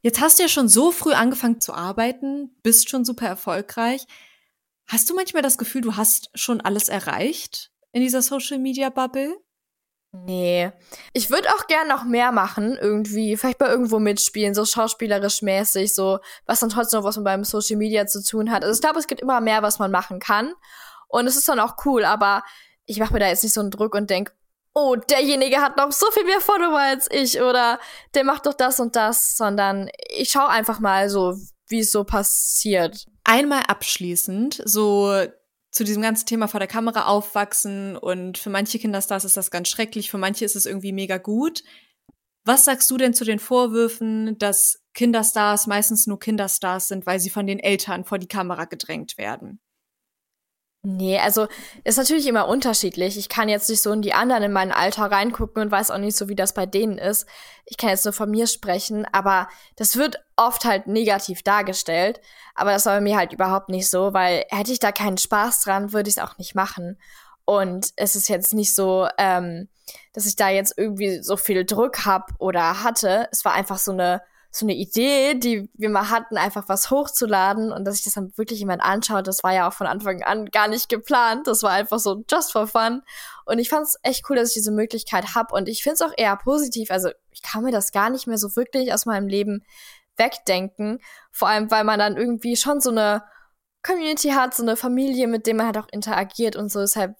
Jetzt 0.00 0.20
hast 0.20 0.38
du 0.38 0.44
ja 0.44 0.48
schon 0.48 0.68
so 0.68 0.92
früh 0.92 1.12
angefangen 1.12 1.60
zu 1.60 1.72
arbeiten, 1.72 2.56
bist 2.62 2.88
schon 2.88 3.04
super 3.04 3.26
erfolgreich. 3.26 4.06
Hast 4.86 5.10
du 5.10 5.14
manchmal 5.14 5.42
das 5.42 5.58
Gefühl, 5.58 5.82
du 5.82 5.96
hast 5.96 6.30
schon 6.34 6.60
alles 6.60 6.88
erreicht 6.88 7.70
in 7.92 8.02
dieser 8.02 8.22
Social 8.22 8.58
Media 8.58 8.90
Bubble? 8.90 9.36
Nee. 10.12 10.72
Ich 11.12 11.28
würde 11.30 11.48
auch 11.50 11.66
gern 11.66 11.88
noch 11.88 12.04
mehr 12.04 12.32
machen, 12.32 12.78
irgendwie. 12.80 13.36
Vielleicht 13.36 13.58
bei 13.58 13.68
irgendwo 13.68 13.98
mitspielen, 13.98 14.54
so 14.54 14.64
schauspielerisch 14.64 15.42
mäßig, 15.42 15.94
so, 15.94 16.20
was 16.46 16.60
dann 16.60 16.70
trotzdem 16.70 17.00
noch 17.00 17.06
was 17.06 17.16
mit 17.16 17.26
beim 17.26 17.44
Social 17.44 17.76
Media 17.76 18.06
zu 18.06 18.24
tun 18.24 18.50
hat. 18.50 18.64
Also 18.64 18.74
ich 18.74 18.80
glaube, 18.80 18.98
es 18.98 19.06
gibt 19.06 19.20
immer 19.20 19.40
mehr, 19.40 19.62
was 19.62 19.78
man 19.78 19.90
machen 19.90 20.20
kann. 20.20 20.54
Und 21.08 21.26
es 21.26 21.36
ist 21.36 21.48
dann 21.48 21.60
auch 21.60 21.84
cool, 21.84 22.04
aber 22.04 22.42
ich 22.86 22.98
mache 22.98 23.12
mir 23.12 23.20
da 23.20 23.28
jetzt 23.28 23.42
nicht 23.42 23.52
so 23.52 23.60
einen 23.60 23.70
Druck 23.70 23.94
und 23.94 24.08
denk, 24.08 24.32
oh, 24.78 24.96
derjenige 24.96 25.60
hat 25.60 25.76
noch 25.76 25.90
so 25.92 26.10
viel 26.12 26.24
mehr 26.24 26.40
Follower 26.40 26.78
als 26.78 27.08
ich 27.10 27.40
oder 27.40 27.80
der 28.14 28.24
macht 28.24 28.46
doch 28.46 28.54
das 28.54 28.78
und 28.78 28.94
das, 28.96 29.36
sondern 29.36 29.90
ich 30.08 30.30
schaue 30.30 30.48
einfach 30.48 30.78
mal 30.78 31.10
so, 31.10 31.34
wie 31.68 31.80
es 31.80 31.90
so 31.90 32.04
passiert. 32.04 33.06
Einmal 33.24 33.62
abschließend, 33.66 34.62
so 34.64 35.12
zu 35.70 35.84
diesem 35.84 36.02
ganzen 36.02 36.26
Thema 36.26 36.48
vor 36.48 36.60
der 36.60 36.68
Kamera 36.68 37.06
aufwachsen 37.06 37.96
und 37.96 38.38
für 38.38 38.50
manche 38.50 38.78
Kinderstars 38.78 39.24
ist 39.24 39.36
das 39.36 39.50
ganz 39.50 39.68
schrecklich, 39.68 40.10
für 40.10 40.18
manche 40.18 40.44
ist 40.44 40.56
es 40.56 40.64
irgendwie 40.64 40.92
mega 40.92 41.18
gut. 41.18 41.62
Was 42.44 42.64
sagst 42.64 42.90
du 42.90 42.96
denn 42.96 43.12
zu 43.12 43.24
den 43.24 43.40
Vorwürfen, 43.40 44.38
dass 44.38 44.82
Kinderstars 44.94 45.66
meistens 45.66 46.06
nur 46.06 46.18
Kinderstars 46.18 46.88
sind, 46.88 47.04
weil 47.04 47.20
sie 47.20 47.30
von 47.30 47.46
den 47.46 47.58
Eltern 47.58 48.04
vor 48.04 48.18
die 48.18 48.28
Kamera 48.28 48.64
gedrängt 48.64 49.18
werden? 49.18 49.60
Nee, 50.82 51.18
also 51.18 51.48
ist 51.82 51.98
natürlich 51.98 52.26
immer 52.28 52.46
unterschiedlich. 52.46 53.18
Ich 53.18 53.28
kann 53.28 53.48
jetzt 53.48 53.68
nicht 53.68 53.82
so 53.82 53.90
in 53.92 54.00
die 54.00 54.14
anderen 54.14 54.44
in 54.44 54.52
mein 54.52 54.70
Alter 54.70 55.10
reingucken 55.10 55.60
und 55.60 55.70
weiß 55.72 55.90
auch 55.90 55.98
nicht 55.98 56.16
so, 56.16 56.28
wie 56.28 56.36
das 56.36 56.54
bei 56.54 56.66
denen 56.66 56.98
ist. 56.98 57.26
Ich 57.64 57.76
kann 57.76 57.90
jetzt 57.90 58.04
nur 58.04 58.14
von 58.14 58.30
mir 58.30 58.46
sprechen, 58.46 59.04
aber 59.10 59.48
das 59.74 59.96
wird 59.96 60.24
oft 60.36 60.64
halt 60.64 60.86
negativ 60.86 61.42
dargestellt. 61.42 62.20
Aber 62.54 62.70
das 62.70 62.86
war 62.86 62.94
bei 62.94 63.00
mir 63.00 63.16
halt 63.16 63.32
überhaupt 63.32 63.70
nicht 63.70 63.90
so, 63.90 64.12
weil 64.14 64.44
hätte 64.50 64.72
ich 64.72 64.78
da 64.78 64.92
keinen 64.92 65.18
Spaß 65.18 65.62
dran, 65.62 65.92
würde 65.92 66.08
ich 66.08 66.16
es 66.16 66.22
auch 66.22 66.38
nicht 66.38 66.54
machen. 66.54 66.96
Und 67.44 67.88
es 67.96 68.14
ist 68.14 68.28
jetzt 68.28 68.54
nicht 68.54 68.74
so, 68.74 69.08
ähm, 69.18 69.68
dass 70.12 70.26
ich 70.26 70.36
da 70.36 70.48
jetzt 70.48 70.74
irgendwie 70.76 71.22
so 71.22 71.36
viel 71.36 71.64
Druck 71.64 72.06
hab 72.06 72.32
oder 72.38 72.84
hatte. 72.84 73.26
Es 73.32 73.44
war 73.44 73.52
einfach 73.54 73.78
so 73.78 73.92
eine 73.92 74.22
so 74.50 74.64
eine 74.64 74.74
Idee, 74.74 75.34
die 75.34 75.68
wir 75.74 75.90
mal 75.90 76.08
hatten, 76.08 76.38
einfach 76.38 76.68
was 76.68 76.90
hochzuladen 76.90 77.70
und 77.70 77.84
dass 77.84 77.96
ich 77.96 78.04
das 78.04 78.14
dann 78.14 78.32
wirklich 78.36 78.60
jemand 78.60 78.82
anschaut, 78.82 79.26
das 79.26 79.42
war 79.42 79.52
ja 79.52 79.68
auch 79.68 79.74
von 79.74 79.86
Anfang 79.86 80.22
an 80.22 80.46
gar 80.46 80.68
nicht 80.68 80.88
geplant. 80.88 81.46
Das 81.46 81.62
war 81.62 81.72
einfach 81.72 81.98
so 81.98 82.24
just 82.30 82.52
for 82.52 82.66
fun. 82.66 83.02
Und 83.44 83.58
ich 83.58 83.68
fand 83.68 83.86
es 83.86 83.96
echt 84.02 84.24
cool, 84.28 84.36
dass 84.36 84.48
ich 84.48 84.54
diese 84.54 84.72
Möglichkeit 84.72 85.34
habe. 85.34 85.54
Und 85.54 85.68
ich 85.68 85.82
finde 85.82 85.94
es 85.94 86.02
auch 86.02 86.12
eher 86.16 86.36
positiv. 86.36 86.90
Also 86.90 87.10
ich 87.30 87.42
kann 87.42 87.62
mir 87.62 87.72
das 87.72 87.92
gar 87.92 88.08
nicht 88.08 88.26
mehr 88.26 88.38
so 88.38 88.56
wirklich 88.56 88.92
aus 88.92 89.04
meinem 89.04 89.28
Leben 89.28 89.64
wegdenken. 90.16 90.98
Vor 91.30 91.48
allem, 91.48 91.70
weil 91.70 91.84
man 91.84 91.98
dann 91.98 92.16
irgendwie 92.16 92.56
schon 92.56 92.80
so 92.80 92.90
eine 92.90 93.22
Community 93.82 94.30
hat, 94.30 94.54
so 94.54 94.62
eine 94.62 94.76
Familie, 94.76 95.28
mit 95.28 95.46
der 95.46 95.54
man 95.54 95.66
halt 95.66 95.78
auch 95.78 95.88
interagiert 95.92 96.56
und 96.56 96.72
so. 96.72 96.80
Deshalb 96.80 97.16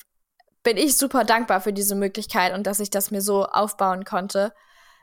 bin 0.63 0.79
ich 0.79 0.97
super 0.97 1.25
dankbar 1.25 1.61
für 1.61 1.75
diese 1.75 1.95
Möglichkeit 1.95 2.55
und 2.55 2.67
dass 2.67 2.81
ich 2.81 2.91
das 2.91 3.11
mir 3.11 3.21
so 3.21 3.45
aufbauen 3.45 4.05
konnte 4.05 4.53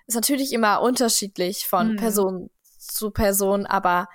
ist 0.07 0.15
natürlich 0.15 0.53
immer 0.53 0.81
unterschiedlich 0.81 1.67
von 1.67 1.93
mhm. 1.93 1.95
Person 1.97 2.49
zu 2.77 3.11
Person, 3.11 3.65
aber 3.65 4.07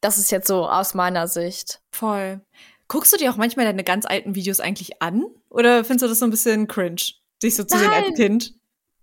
das 0.00 0.18
ist 0.18 0.30
jetzt 0.30 0.48
so 0.48 0.68
aus 0.68 0.94
meiner 0.94 1.28
Sicht. 1.28 1.80
Voll. 1.92 2.40
Guckst 2.88 3.12
du 3.12 3.16
dir 3.16 3.30
auch 3.32 3.36
manchmal 3.36 3.66
deine 3.66 3.84
ganz 3.84 4.04
alten 4.04 4.34
Videos 4.34 4.60
eigentlich 4.60 5.00
an? 5.00 5.24
Oder 5.48 5.84
findest 5.84 6.04
du 6.04 6.08
das 6.08 6.18
so 6.18 6.26
ein 6.26 6.30
bisschen 6.30 6.68
cringe, 6.68 7.00
dich 7.42 7.56
so 7.56 7.64
zu 7.64 7.78
sehen 7.78 7.90
als 7.90 8.14
Kind? 8.14 8.54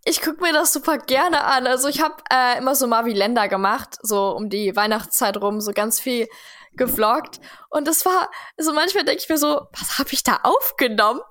Ich 0.03 0.21
guck 0.21 0.41
mir 0.41 0.53
das 0.53 0.73
super 0.73 0.97
gerne 0.97 1.43
an. 1.43 1.67
Also 1.67 1.87
ich 1.87 2.01
habe 2.01 2.15
äh, 2.31 2.57
immer 2.57 2.75
so 2.75 2.87
Marvi 2.87 3.13
Länder 3.13 3.47
gemacht, 3.47 3.97
so 4.01 4.35
um 4.35 4.49
die 4.49 4.75
Weihnachtszeit 4.75 5.37
rum, 5.37 5.61
so 5.61 5.71
ganz 5.71 5.99
viel 5.99 6.27
gevloggt. 6.77 7.39
Und 7.69 7.87
das 7.87 8.05
war, 8.05 8.29
so 8.57 8.73
manchmal 8.73 9.03
denke 9.03 9.21
ich 9.21 9.29
mir 9.29 9.37
so, 9.37 9.67
was 9.77 9.99
habe 9.99 10.09
ich 10.11 10.23
da 10.23 10.39
aufgenommen? 10.43 11.21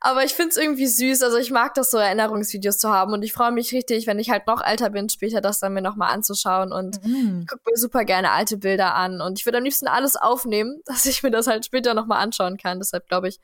Aber 0.00 0.24
ich 0.24 0.34
finde 0.34 0.50
es 0.50 0.56
irgendwie 0.56 0.86
süß. 0.86 1.22
Also 1.22 1.36
ich 1.38 1.50
mag 1.50 1.74
das 1.74 1.90
so, 1.90 1.98
Erinnerungsvideos 1.98 2.78
zu 2.78 2.90
haben. 2.90 3.12
Und 3.12 3.22
ich 3.22 3.32
freue 3.32 3.52
mich 3.52 3.72
richtig, 3.72 4.06
wenn 4.06 4.18
ich 4.18 4.30
halt 4.30 4.46
noch 4.46 4.62
älter 4.64 4.90
bin, 4.90 5.08
später 5.08 5.40
das 5.40 5.60
dann 5.60 5.74
mir 5.74 5.82
nochmal 5.82 6.12
anzuschauen. 6.12 6.72
Und 6.72 7.04
mhm. 7.04 7.46
gucke 7.48 7.62
mir 7.70 7.76
super 7.76 8.04
gerne 8.04 8.32
alte 8.32 8.56
Bilder 8.56 8.94
an. 8.94 9.20
Und 9.20 9.38
ich 9.38 9.46
würde 9.46 9.58
am 9.58 9.64
liebsten 9.64 9.86
alles 9.86 10.16
aufnehmen, 10.16 10.80
dass 10.86 11.06
ich 11.06 11.22
mir 11.22 11.30
das 11.30 11.46
halt 11.46 11.64
später 11.64 11.94
nochmal 11.94 12.22
anschauen 12.22 12.56
kann. 12.56 12.78
Deshalb 12.78 13.08
glaube 13.08 13.28
ich, 13.28 13.38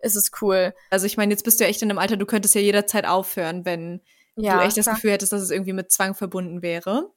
ist 0.00 0.16
es 0.16 0.30
cool. 0.40 0.74
Also 0.90 1.06
ich 1.06 1.16
meine, 1.16 1.32
jetzt 1.32 1.44
bist 1.44 1.60
du 1.60 1.64
ja 1.64 1.70
echt 1.70 1.82
in 1.82 1.90
einem 1.90 1.98
Alter, 1.98 2.16
du 2.16 2.26
könntest 2.26 2.54
ja 2.54 2.60
jederzeit 2.60 3.06
aufhören, 3.06 3.64
wenn 3.64 4.02
ja, 4.36 4.58
du 4.58 4.64
echt 4.64 4.76
das 4.76 4.84
klar. 4.84 4.96
Gefühl 4.96 5.12
hättest, 5.12 5.32
dass 5.32 5.42
es 5.42 5.50
irgendwie 5.50 5.72
mit 5.72 5.90
Zwang 5.90 6.14
verbunden 6.14 6.62
wäre. 6.62 7.10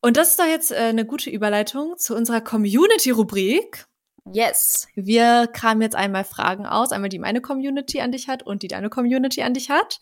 Und 0.00 0.16
das 0.16 0.30
ist 0.30 0.38
doch 0.38 0.46
jetzt 0.46 0.70
äh, 0.70 0.76
eine 0.76 1.04
gute 1.04 1.30
Überleitung 1.30 1.96
zu 1.96 2.14
unserer 2.14 2.40
Community-Rubrik. 2.40 3.86
Yes. 4.32 4.86
Wir 4.94 5.48
kramen 5.52 5.82
jetzt 5.82 5.96
einmal 5.96 6.24
Fragen 6.24 6.66
aus, 6.66 6.92
einmal 6.92 7.08
die 7.08 7.18
meine 7.18 7.40
Community 7.40 8.00
an 8.00 8.12
dich 8.12 8.28
hat 8.28 8.42
und 8.42 8.62
die 8.62 8.68
deine 8.68 8.90
Community 8.90 9.42
an 9.42 9.54
dich 9.54 9.70
hat. 9.70 10.00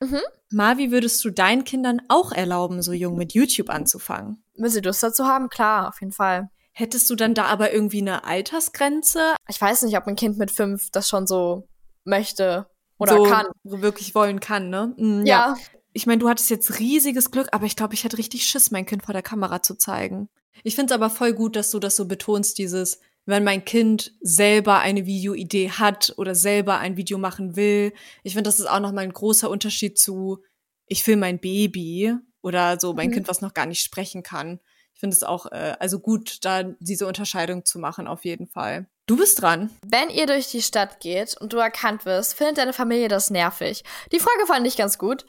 Mhm. 0.00 0.20
Marvi, 0.50 0.90
würdest 0.90 1.24
du 1.24 1.30
deinen 1.30 1.64
Kindern 1.64 2.02
auch 2.08 2.32
erlauben, 2.32 2.82
so 2.82 2.92
jung 2.92 3.16
mit 3.16 3.34
YouTube 3.34 3.70
anzufangen? 3.70 4.44
Wenn 4.56 4.70
sie 4.70 4.80
Lust 4.80 5.02
dazu 5.02 5.26
haben, 5.26 5.48
klar, 5.48 5.88
auf 5.88 6.00
jeden 6.00 6.12
Fall. 6.12 6.50
Hättest 6.72 7.08
du 7.10 7.14
dann 7.14 7.34
da 7.34 7.46
aber 7.46 7.72
irgendwie 7.72 8.00
eine 8.00 8.24
Altersgrenze? 8.24 9.34
Ich 9.48 9.60
weiß 9.60 9.82
nicht, 9.82 9.96
ob 9.96 10.06
ein 10.06 10.16
Kind 10.16 10.38
mit 10.38 10.50
fünf 10.50 10.90
das 10.90 11.08
schon 11.08 11.26
so 11.26 11.68
möchte 12.04 12.66
oder 12.98 13.16
so 13.16 13.22
kann. 13.24 13.46
Wirklich 13.62 14.14
wollen 14.14 14.40
kann, 14.40 14.70
ne? 14.70 14.94
Mhm, 14.96 15.26
ja. 15.26 15.54
ja 15.54 15.56
ich 15.92 16.06
meine, 16.06 16.18
du 16.18 16.28
hattest 16.28 16.50
jetzt 16.50 16.78
riesiges 16.78 17.30
Glück, 17.30 17.48
aber 17.52 17.66
ich 17.66 17.76
glaube, 17.76 17.94
ich 17.94 18.04
hätte 18.04 18.18
richtig 18.18 18.46
Schiss, 18.46 18.70
mein 18.70 18.86
Kind 18.86 19.04
vor 19.04 19.12
der 19.12 19.22
Kamera 19.22 19.62
zu 19.62 19.74
zeigen. 19.74 20.28
Ich 20.64 20.74
finde 20.74 20.92
es 20.92 20.96
aber 20.96 21.10
voll 21.10 21.32
gut, 21.32 21.56
dass 21.56 21.70
du 21.70 21.78
das 21.78 21.96
so 21.96 22.06
betonst, 22.06 22.58
dieses, 22.58 23.00
wenn 23.26 23.44
mein 23.44 23.64
Kind 23.64 24.12
selber 24.20 24.78
eine 24.80 25.06
Videoidee 25.06 25.70
hat 25.70 26.14
oder 26.16 26.34
selber 26.34 26.78
ein 26.78 26.96
Video 26.96 27.18
machen 27.18 27.56
will. 27.56 27.92
Ich 28.22 28.34
finde, 28.34 28.48
das 28.48 28.60
ist 28.60 28.66
auch 28.66 28.80
nochmal 28.80 29.04
ein 29.04 29.12
großer 29.12 29.50
Unterschied 29.50 29.98
zu, 29.98 30.42
ich 30.86 31.06
will 31.06 31.16
mein 31.16 31.40
Baby 31.40 32.14
oder 32.42 32.78
so 32.80 32.92
mein 32.94 33.08
mhm. 33.08 33.14
Kind, 33.14 33.28
was 33.28 33.40
noch 33.40 33.54
gar 33.54 33.66
nicht 33.66 33.82
sprechen 33.82 34.22
kann. 34.22 34.60
Ich 34.94 35.00
finde 35.00 35.14
es 35.16 35.22
auch, 35.22 35.46
äh, 35.46 35.74
also 35.78 35.98
gut, 35.98 36.44
da 36.44 36.62
diese 36.80 37.06
Unterscheidung 37.06 37.64
zu 37.64 37.78
machen, 37.78 38.06
auf 38.06 38.24
jeden 38.24 38.46
Fall. 38.46 38.86
Du 39.06 39.16
bist 39.16 39.42
dran. 39.42 39.70
Wenn 39.86 40.10
ihr 40.10 40.26
durch 40.26 40.48
die 40.48 40.62
Stadt 40.62 41.00
geht 41.00 41.36
und 41.40 41.52
du 41.52 41.56
erkannt 41.58 42.04
wirst, 42.04 42.34
findet 42.34 42.58
deine 42.58 42.72
Familie 42.72 43.08
das 43.08 43.30
nervig? 43.30 43.82
Die 44.12 44.20
Frage 44.20 44.46
fand 44.46 44.66
ich 44.66 44.76
ganz 44.76 44.98
gut. 44.98 45.26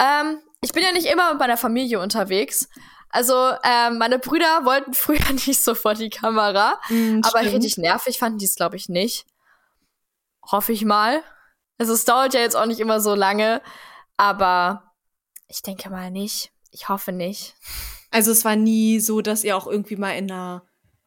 Ähm, 0.00 0.40
ich 0.62 0.72
bin 0.72 0.82
ja 0.82 0.92
nicht 0.92 1.06
immer 1.06 1.30
mit 1.30 1.38
meiner 1.38 1.56
Familie 1.56 2.00
unterwegs. 2.00 2.68
Also, 3.10 3.34
ähm, 3.64 3.98
meine 3.98 4.18
Brüder 4.18 4.64
wollten 4.64 4.94
früher 4.94 5.32
nicht 5.32 5.62
so 5.62 5.74
vor 5.74 5.94
die 5.94 6.10
Kamera. 6.10 6.80
Mm, 6.88 7.20
aber 7.22 7.40
richtig 7.40 7.76
nervig 7.76 8.18
fanden 8.18 8.38
die 8.38 8.46
es, 8.46 8.54
glaube 8.54 8.76
ich, 8.76 8.88
nicht. 8.88 9.26
Hoffe 10.50 10.72
ich 10.72 10.84
mal. 10.84 11.22
Also, 11.78 11.92
es 11.92 12.04
dauert 12.04 12.34
ja 12.34 12.40
jetzt 12.40 12.56
auch 12.56 12.66
nicht 12.66 12.80
immer 12.80 13.00
so 13.00 13.14
lange. 13.14 13.62
Aber 14.16 14.94
ich 15.48 15.62
denke 15.62 15.90
mal 15.90 16.10
nicht. 16.10 16.52
Ich 16.70 16.88
hoffe 16.88 17.12
nicht. 17.12 17.54
Also, 18.10 18.30
es 18.30 18.44
war 18.44 18.56
nie 18.56 19.00
so, 19.00 19.20
dass 19.20 19.44
ihr 19.44 19.56
auch 19.56 19.66
irgendwie 19.66 19.96
mal 19.96 20.12
in 20.12 20.30
einer 20.30 20.66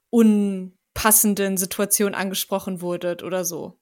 unpassenden 0.10 1.58
Situation 1.58 2.14
angesprochen 2.14 2.82
wurdet 2.82 3.24
oder 3.24 3.46
so 3.46 3.80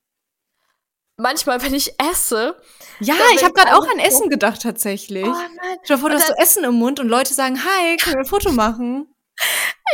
manchmal, 1.21 1.61
wenn 1.61 1.73
ich 1.73 1.93
esse. 1.99 2.55
Ja, 2.99 3.15
ich 3.35 3.43
habe 3.43 3.53
gerade 3.53 3.75
auch 3.75 3.87
an 3.87 3.99
Essen 3.99 4.29
gedacht 4.29 4.61
tatsächlich. 4.61 5.25
Oh 5.25 5.31
nein. 5.31 5.77
Stell 5.83 5.95
dir 5.95 6.01
vor, 6.01 6.09
du 6.09 6.15
hast 6.15 6.27
so 6.27 6.33
Essen 6.33 6.63
im 6.63 6.75
Mund 6.75 6.99
und 6.99 7.07
Leute 7.07 7.33
sagen, 7.33 7.63
hi, 7.63 7.97
können 7.97 8.15
wir 8.15 8.21
ein 8.21 8.25
Foto 8.25 8.51
machen? 8.51 9.07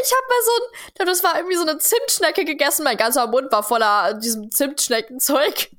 Ich 0.01 0.11
habe 0.11 0.27
mal 0.27 0.41
so 0.43 0.51
ein, 1.01 1.05
das 1.05 1.23
war 1.23 1.35
irgendwie 1.37 1.55
so 1.55 1.61
eine 1.61 1.77
Zimtschnecke 1.77 2.43
gegessen, 2.45 2.83
mein 2.83 2.97
ganzer 2.97 3.27
Mund 3.27 3.51
war 3.51 3.63
voller 3.63 4.15
diesem 4.15 4.51
Zimtschneckenzeug. 4.51 5.71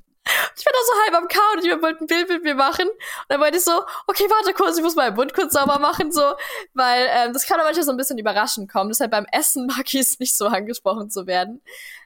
Ich 0.57 0.67
war 0.67 0.73
da 0.73 0.79
so 0.87 0.93
halb 1.05 1.23
am 1.23 1.29
Kauen 1.29 1.57
und 1.57 1.65
die 1.65 1.83
wollten 1.83 2.05
ein 2.05 2.07
Bild 2.07 2.29
mit 2.29 2.43
mir 2.43 2.55
machen. 2.55 2.87
Und 2.87 3.27
dann 3.29 3.41
meinte 3.41 3.59
ich 3.59 3.65
so, 3.65 3.73
okay, 4.07 4.25
warte 4.29 4.53
kurz, 4.53 4.77
ich 4.77 4.83
muss 4.83 4.95
meinen 4.95 5.17
Mund 5.17 5.33
kurz 5.33 5.55
sauber 5.55 5.79
machen, 5.79 6.13
so, 6.13 6.35
weil 6.75 7.09
ähm, 7.11 7.33
das 7.33 7.47
kann 7.47 7.59
auch 7.61 7.65
manchmal 7.65 7.85
so 7.85 7.93
ein 7.93 7.97
bisschen 7.97 8.19
überraschend 8.19 8.71
kommen. 8.71 8.91
Deshalb 8.91 9.11
beim 9.11 9.27
Essen 9.33 9.67
mag 9.67 9.87
ich 9.87 10.01
es 10.01 10.19
nicht 10.19 10.37
so 10.37 10.47
angesprochen 10.47 11.09
zu 11.11 11.27
werden. 11.27 11.63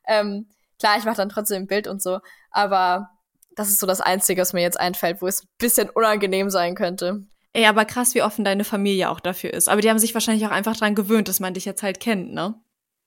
Ähm, 0.06 0.48
klar, 0.78 0.98
ich 0.98 1.04
mache 1.04 1.16
dann 1.16 1.30
trotzdem 1.30 1.64
ein 1.64 1.66
Bild 1.66 1.88
und 1.88 2.00
so, 2.00 2.20
aber 2.50 3.10
das 3.56 3.68
ist 3.68 3.80
so 3.80 3.86
das 3.86 4.00
Einzige, 4.00 4.40
was 4.40 4.52
mir 4.52 4.62
jetzt 4.62 4.78
einfällt, 4.78 5.22
wo 5.22 5.26
es 5.26 5.42
ein 5.42 5.48
bisschen 5.58 5.90
unangenehm 5.90 6.50
sein 6.50 6.74
könnte. 6.74 7.24
Ey, 7.52 7.66
aber 7.66 7.84
krass, 7.84 8.14
wie 8.14 8.22
offen 8.22 8.44
deine 8.44 8.64
Familie 8.64 9.10
auch 9.10 9.20
dafür 9.20 9.52
ist. 9.52 9.68
Aber 9.68 9.80
die 9.80 9.90
haben 9.90 9.98
sich 9.98 10.14
wahrscheinlich 10.14 10.46
auch 10.46 10.52
einfach 10.52 10.76
dran 10.76 10.94
gewöhnt, 10.94 11.28
dass 11.28 11.40
man 11.40 11.54
dich 11.54 11.64
jetzt 11.64 11.82
halt 11.82 12.00
kennt, 12.00 12.32
ne? 12.32 12.54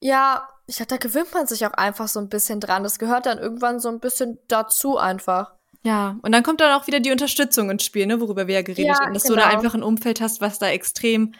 Ja, 0.01 0.47
ich 0.67 0.77
dachte, 0.77 0.95
da 0.95 0.97
gewöhnt 0.97 1.33
man 1.33 1.47
sich 1.47 1.65
auch 1.65 1.73
einfach 1.73 2.07
so 2.07 2.19
ein 2.19 2.29
bisschen 2.29 2.59
dran. 2.59 2.83
Das 2.83 2.99
gehört 2.99 3.25
dann 3.25 3.39
irgendwann 3.39 3.79
so 3.79 3.89
ein 3.89 3.99
bisschen 3.99 4.37
dazu 4.47 4.97
einfach. 4.97 5.53
Ja, 5.83 6.17
und 6.21 6.31
dann 6.31 6.43
kommt 6.43 6.61
dann 6.61 6.79
auch 6.79 6.87
wieder 6.87 6.99
die 6.99 7.11
Unterstützung 7.11 7.69
ins 7.69 7.83
Spiel, 7.83 8.07
ne, 8.07 8.19
worüber 8.19 8.47
wir 8.47 8.55
ja 8.55 8.61
geredet 8.61 8.95
ja, 8.97 8.99
haben, 8.99 9.13
dass 9.13 9.23
genau. 9.23 9.35
du 9.35 9.41
da 9.41 9.49
genau. 9.49 9.57
einfach 9.57 9.73
ein 9.75 9.83
Umfeld 9.83 10.21
hast, 10.21 10.41
was 10.41 10.59
da 10.59 10.67
extrem 10.67 11.33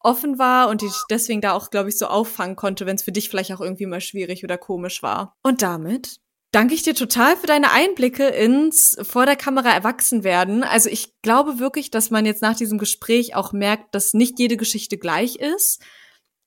offen 0.00 0.38
war 0.38 0.68
und 0.68 0.82
dich 0.82 0.92
deswegen 1.10 1.40
da 1.40 1.52
auch, 1.52 1.70
glaube 1.70 1.88
ich, 1.88 1.98
so 1.98 2.06
auffangen 2.06 2.56
konnte, 2.56 2.86
wenn 2.86 2.96
es 2.96 3.02
für 3.02 3.12
dich 3.12 3.28
vielleicht 3.28 3.52
auch 3.52 3.60
irgendwie 3.60 3.86
mal 3.86 4.00
schwierig 4.00 4.44
oder 4.44 4.58
komisch 4.58 5.02
war. 5.02 5.36
Und 5.42 5.62
damit 5.62 6.18
danke 6.54 6.74
ich 6.74 6.82
dir 6.82 6.94
total 6.94 7.36
für 7.36 7.46
deine 7.46 7.72
Einblicke 7.72 8.28
ins 8.28 8.96
vor 9.02 9.26
der 9.26 9.36
Kamera 9.36 9.70
erwachsen 9.70 10.22
werden. 10.22 10.62
Also 10.62 10.88
ich 10.88 11.20
glaube 11.22 11.58
wirklich, 11.58 11.90
dass 11.90 12.10
man 12.10 12.26
jetzt 12.26 12.42
nach 12.42 12.56
diesem 12.56 12.78
Gespräch 12.78 13.34
auch 13.34 13.52
merkt, 13.52 13.94
dass 13.94 14.14
nicht 14.14 14.38
jede 14.38 14.56
Geschichte 14.56 14.96
gleich 14.96 15.36
ist. 15.36 15.82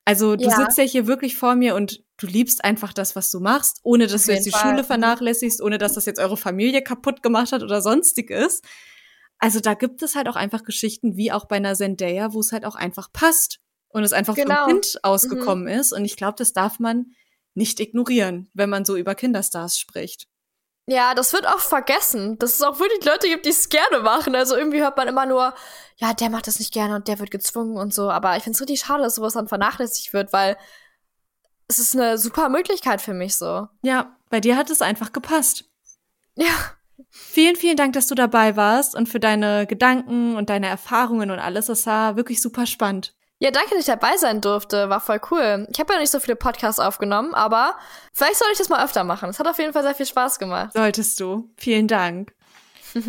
Also 0.05 0.37
du 0.37 0.45
ja. 0.45 0.55
sitzt 0.55 0.77
ja 0.77 0.85
hier 0.85 1.07
wirklich 1.07 1.35
vor 1.35 1.55
mir 1.55 1.75
und 1.75 2.03
du 2.17 2.27
liebst 2.27 2.63
einfach 2.63 2.93
das, 2.93 3.15
was 3.17 3.29
du 3.31 3.41
machst, 3.41 3.81
ohne 3.83 4.07
dass 4.07 4.25
du 4.25 4.31
jetzt 4.31 4.45
die 4.45 4.51
Fall. 4.51 4.71
Schule 4.71 4.83
vernachlässigst, 4.85 5.61
ohne 5.61 5.77
dass 5.77 5.93
das 5.93 6.05
jetzt 6.05 6.19
eure 6.19 6.37
Familie 6.37 6.81
kaputt 6.81 7.21
gemacht 7.21 7.51
hat 7.51 7.61
oder 7.61 7.81
sonstiges. 7.81 8.61
Also 9.39 9.59
da 9.59 9.73
gibt 9.73 10.01
es 10.01 10.15
halt 10.15 10.29
auch 10.29 10.37
einfach 10.37 10.63
Geschichten, 10.63 11.17
wie 11.17 11.33
auch 11.33 11.45
bei 11.45 11.57
einer 11.57 11.75
Zendaya, 11.75 12.33
wo 12.33 12.39
es 12.39 12.53
halt 12.53 12.65
auch 12.65 12.75
einfach 12.75 13.11
passt 13.11 13.59
und 13.89 14.03
es 14.03 14.13
einfach 14.13 14.35
Genau. 14.35 14.63
vom 14.63 14.71
Kind 14.71 14.99
ausgekommen 15.03 15.67
ist. 15.67 15.91
Und 15.91 16.05
ich 16.05 16.15
glaube, 16.15 16.35
das 16.37 16.53
darf 16.53 16.79
man 16.79 17.11
nicht 17.57 17.79
ignorieren, 17.79 18.49
wenn 18.53 18.69
man 18.69 18.85
so 18.85 18.95
über 18.95 19.15
Kinderstars 19.15 19.77
spricht. 19.77 20.27
Ja, 20.89 21.13
das 21.15 21.33
wird 21.33 21.45
auch 21.45 21.59
vergessen, 21.59 22.39
dass 22.39 22.53
es 22.53 22.61
auch 22.61 22.79
wirklich 22.79 23.03
Leute 23.03 23.27
gibt, 23.27 23.45
die 23.45 23.49
es 23.49 23.67
gerne 23.67 23.99
machen. 23.99 24.35
Also 24.35 24.55
irgendwie 24.55 24.79
hört 24.79 24.95
man 24.95 25.09
immer 25.09 25.25
nur, 25.25 25.53
ja, 25.97 26.13
der 26.13 26.29
macht 26.29 26.47
das 26.47 26.59
nicht 26.59 26.73
gerne 26.73 26.95
und 26.95 27.09
der 27.09 27.19
wird 27.19 27.29
gezwungen 27.29 27.75
und 27.75 27.93
so. 27.93 28.09
Aber 28.09 28.37
ich 28.37 28.43
finde 28.43 28.55
es 28.55 28.61
richtig 28.61 28.79
schade, 28.79 29.03
dass 29.03 29.15
sowas 29.15 29.33
dann 29.33 29.49
vernachlässigt 29.49 30.13
wird, 30.13 30.31
weil 30.31 30.55
es 31.67 31.79
ist 31.79 31.93
eine 31.93 32.17
super 32.17 32.47
Möglichkeit 32.47 33.01
für 33.01 33.13
mich 33.13 33.35
so. 33.35 33.67
Ja, 33.81 34.15
bei 34.29 34.39
dir 34.39 34.55
hat 34.55 34.69
es 34.69 34.81
einfach 34.81 35.11
gepasst. 35.11 35.65
Ja. 36.35 36.53
Vielen, 37.09 37.57
vielen 37.57 37.75
Dank, 37.75 37.93
dass 37.93 38.07
du 38.07 38.15
dabei 38.15 38.55
warst 38.55 38.95
und 38.95 39.09
für 39.09 39.19
deine 39.19 39.67
Gedanken 39.67 40.37
und 40.37 40.49
deine 40.49 40.67
Erfahrungen 40.67 41.31
und 41.31 41.39
alles. 41.39 41.65
Das 41.65 41.85
war 41.85 42.15
wirklich 42.15 42.41
super 42.41 42.65
spannend. 42.65 43.16
Ja, 43.39 43.51
danke, 43.51 43.71
dass 43.71 43.81
ich 43.81 43.85
dabei 43.85 44.17
sein 44.17 44.41
durfte. 44.41 44.89
War 44.89 44.99
voll 44.99 45.21
cool. 45.29 45.67
Ich 45.71 45.79
habe 45.79 45.93
ja 45.93 45.99
nicht 45.99 46.11
so 46.11 46.19
viele 46.19 46.35
Podcasts 46.35 46.79
aufgenommen, 46.79 47.35
aber 47.35 47.75
vielleicht 48.11 48.37
soll 48.37 48.47
ich 48.51 48.57
das 48.57 48.69
mal 48.69 48.83
öfter 48.83 49.03
machen. 49.03 49.29
Es 49.29 49.39
hat 49.39 49.47
auf 49.47 49.59
jeden 49.59 49.73
Fall 49.73 49.83
sehr 49.83 49.93
viel 49.93 50.07
Spaß 50.07 50.39
gemacht. 50.39 50.73
Solltest 50.73 51.19
du. 51.19 51.49
Vielen 51.57 51.87
Dank. 51.87 52.33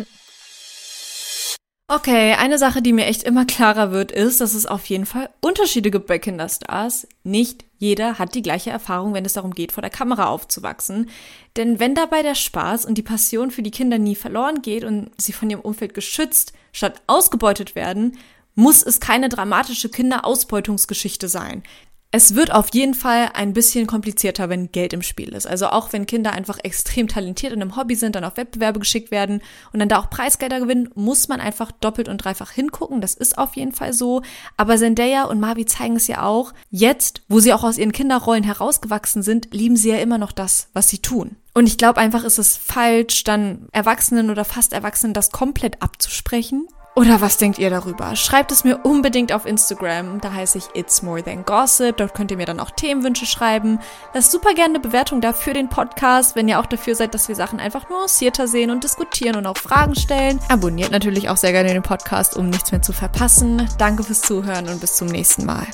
Okay, 1.91 2.33
eine 2.33 2.59
Sache, 2.59 2.83
die 2.83 2.93
mir 2.93 3.07
echt 3.07 3.23
immer 3.23 3.45
klarer 3.45 3.91
wird, 3.91 4.11
ist, 4.11 4.41
dass 4.41 4.53
es 4.53 4.67
auf 4.67 4.85
jeden 4.85 5.07
Fall 5.07 5.31
Unterschiede 5.41 5.89
gibt 5.89 6.05
bei 6.05 6.19
Kinderstars. 6.19 7.07
Nicht 7.23 7.65
jeder 7.79 8.19
hat 8.19 8.35
die 8.35 8.43
gleiche 8.43 8.69
Erfahrung, 8.69 9.15
wenn 9.15 9.25
es 9.25 9.33
darum 9.33 9.55
geht, 9.55 9.71
vor 9.71 9.81
der 9.81 9.89
Kamera 9.89 10.27
aufzuwachsen. 10.27 11.09
Denn 11.57 11.79
wenn 11.79 11.95
dabei 11.95 12.21
der 12.21 12.35
Spaß 12.35 12.85
und 12.85 12.99
die 12.99 13.01
Passion 13.01 13.49
für 13.49 13.63
die 13.63 13.71
Kinder 13.71 13.97
nie 13.97 14.13
verloren 14.13 14.61
geht 14.61 14.83
und 14.83 15.09
sie 15.19 15.33
von 15.33 15.49
ihrem 15.49 15.61
Umfeld 15.61 15.95
geschützt 15.95 16.53
statt 16.73 17.01
ausgebeutet 17.07 17.73
werden, 17.73 18.19
muss 18.59 18.83
es 18.83 18.99
keine 18.99 19.29
dramatische 19.29 19.87
Kinderausbeutungsgeschichte 19.87 21.29
sein. 21.29 21.63
Es 22.11 22.33
wird 22.33 22.51
auf 22.51 22.73
jeden 22.73 22.95
Fall 22.95 23.29
ein 23.35 23.53
bisschen 23.53 23.85
komplizierter, 23.87 24.49
wenn 24.49 24.71
Geld 24.71 24.93
im 24.93 25.03
Spiel 25.03 25.29
ist. 25.29 25.45
Also 25.45 25.67
auch 25.67 25.93
wenn 25.93 26.07
Kinder 26.07 26.33
einfach 26.33 26.57
extrem 26.63 27.07
talentiert 27.07 27.53
in 27.53 27.61
einem 27.61 27.77
Hobby 27.77 27.95
sind, 27.95 28.15
dann 28.15 28.23
auf 28.23 28.35
Wettbewerbe 28.35 28.79
geschickt 28.79 29.11
werden 29.11 29.41
und 29.71 29.79
dann 29.79 29.87
da 29.89 29.99
auch 29.99 30.09
Preisgelder 30.09 30.59
gewinnen, 30.59 30.89
muss 30.95 31.27
man 31.27 31.39
einfach 31.39 31.71
doppelt 31.71 32.09
und 32.09 32.17
dreifach 32.17 32.51
hingucken. 32.51 32.99
Das 32.99 33.13
ist 33.13 33.37
auf 33.37 33.55
jeden 33.55 33.71
Fall 33.71 33.93
so. 33.93 34.23
Aber 34.57 34.75
Zendaya 34.75 35.25
und 35.25 35.39
Mavi 35.39 35.65
zeigen 35.65 35.95
es 35.95 36.07
ja 36.07 36.23
auch. 36.23 36.53
Jetzt, 36.71 37.21
wo 37.29 37.39
sie 37.39 37.53
auch 37.53 37.63
aus 37.63 37.77
ihren 37.77 37.91
Kinderrollen 37.93 38.43
herausgewachsen 38.43 39.21
sind, 39.21 39.53
lieben 39.53 39.77
sie 39.77 39.89
ja 39.89 39.99
immer 39.99 40.17
noch 40.17 40.31
das, 40.31 40.67
was 40.73 40.89
sie 40.89 40.97
tun. 40.97 41.37
Und 41.53 41.67
ich 41.67 41.77
glaube 41.77 42.01
einfach, 42.01 42.23
ist 42.23 42.39
es 42.39 42.57
falsch, 42.57 43.23
dann 43.23 43.69
Erwachsenen 43.71 44.31
oder 44.31 44.43
fast 44.43 44.73
Erwachsenen 44.73 45.13
das 45.13 45.31
komplett 45.31 45.81
abzusprechen. 45.81 46.67
Oder 46.95 47.21
was 47.21 47.37
denkt 47.37 47.59
ihr 47.59 47.69
darüber? 47.69 48.15
Schreibt 48.15 48.51
es 48.51 48.63
mir 48.63 48.79
unbedingt 48.83 49.31
auf 49.31 49.45
Instagram. 49.45 50.19
Da 50.19 50.33
heiße 50.33 50.57
ich 50.57 50.65
It's 50.73 51.01
More 51.01 51.23
Than 51.23 51.45
Gossip. 51.45 51.97
Dort 51.97 52.13
könnt 52.13 52.31
ihr 52.31 52.37
mir 52.37 52.45
dann 52.45 52.59
auch 52.59 52.71
Themenwünsche 52.71 53.25
schreiben. 53.25 53.79
Lasst 54.13 54.31
super 54.31 54.53
gerne 54.53 54.75
eine 54.75 54.79
Bewertung 54.79 55.21
da 55.21 55.31
für 55.33 55.53
den 55.53 55.69
Podcast, 55.69 56.35
wenn 56.35 56.47
ihr 56.47 56.59
auch 56.59 56.65
dafür 56.65 56.95
seid, 56.95 57.13
dass 57.13 57.29
wir 57.29 57.35
Sachen 57.35 57.59
einfach 57.59 57.89
nuancierter 57.89 58.47
sehen 58.47 58.69
und 58.69 58.83
diskutieren 58.83 59.37
und 59.37 59.45
auch 59.45 59.57
Fragen 59.57 59.95
stellen. 59.95 60.39
Abonniert 60.49 60.91
natürlich 60.91 61.29
auch 61.29 61.37
sehr 61.37 61.53
gerne 61.53 61.71
den 61.71 61.83
Podcast, 61.83 62.35
um 62.35 62.49
nichts 62.49 62.71
mehr 62.71 62.81
zu 62.81 62.91
verpassen. 62.91 63.69
Danke 63.77 64.03
fürs 64.03 64.21
Zuhören 64.21 64.67
und 64.67 64.81
bis 64.81 64.95
zum 64.95 65.07
nächsten 65.07 65.45
Mal. 65.45 65.67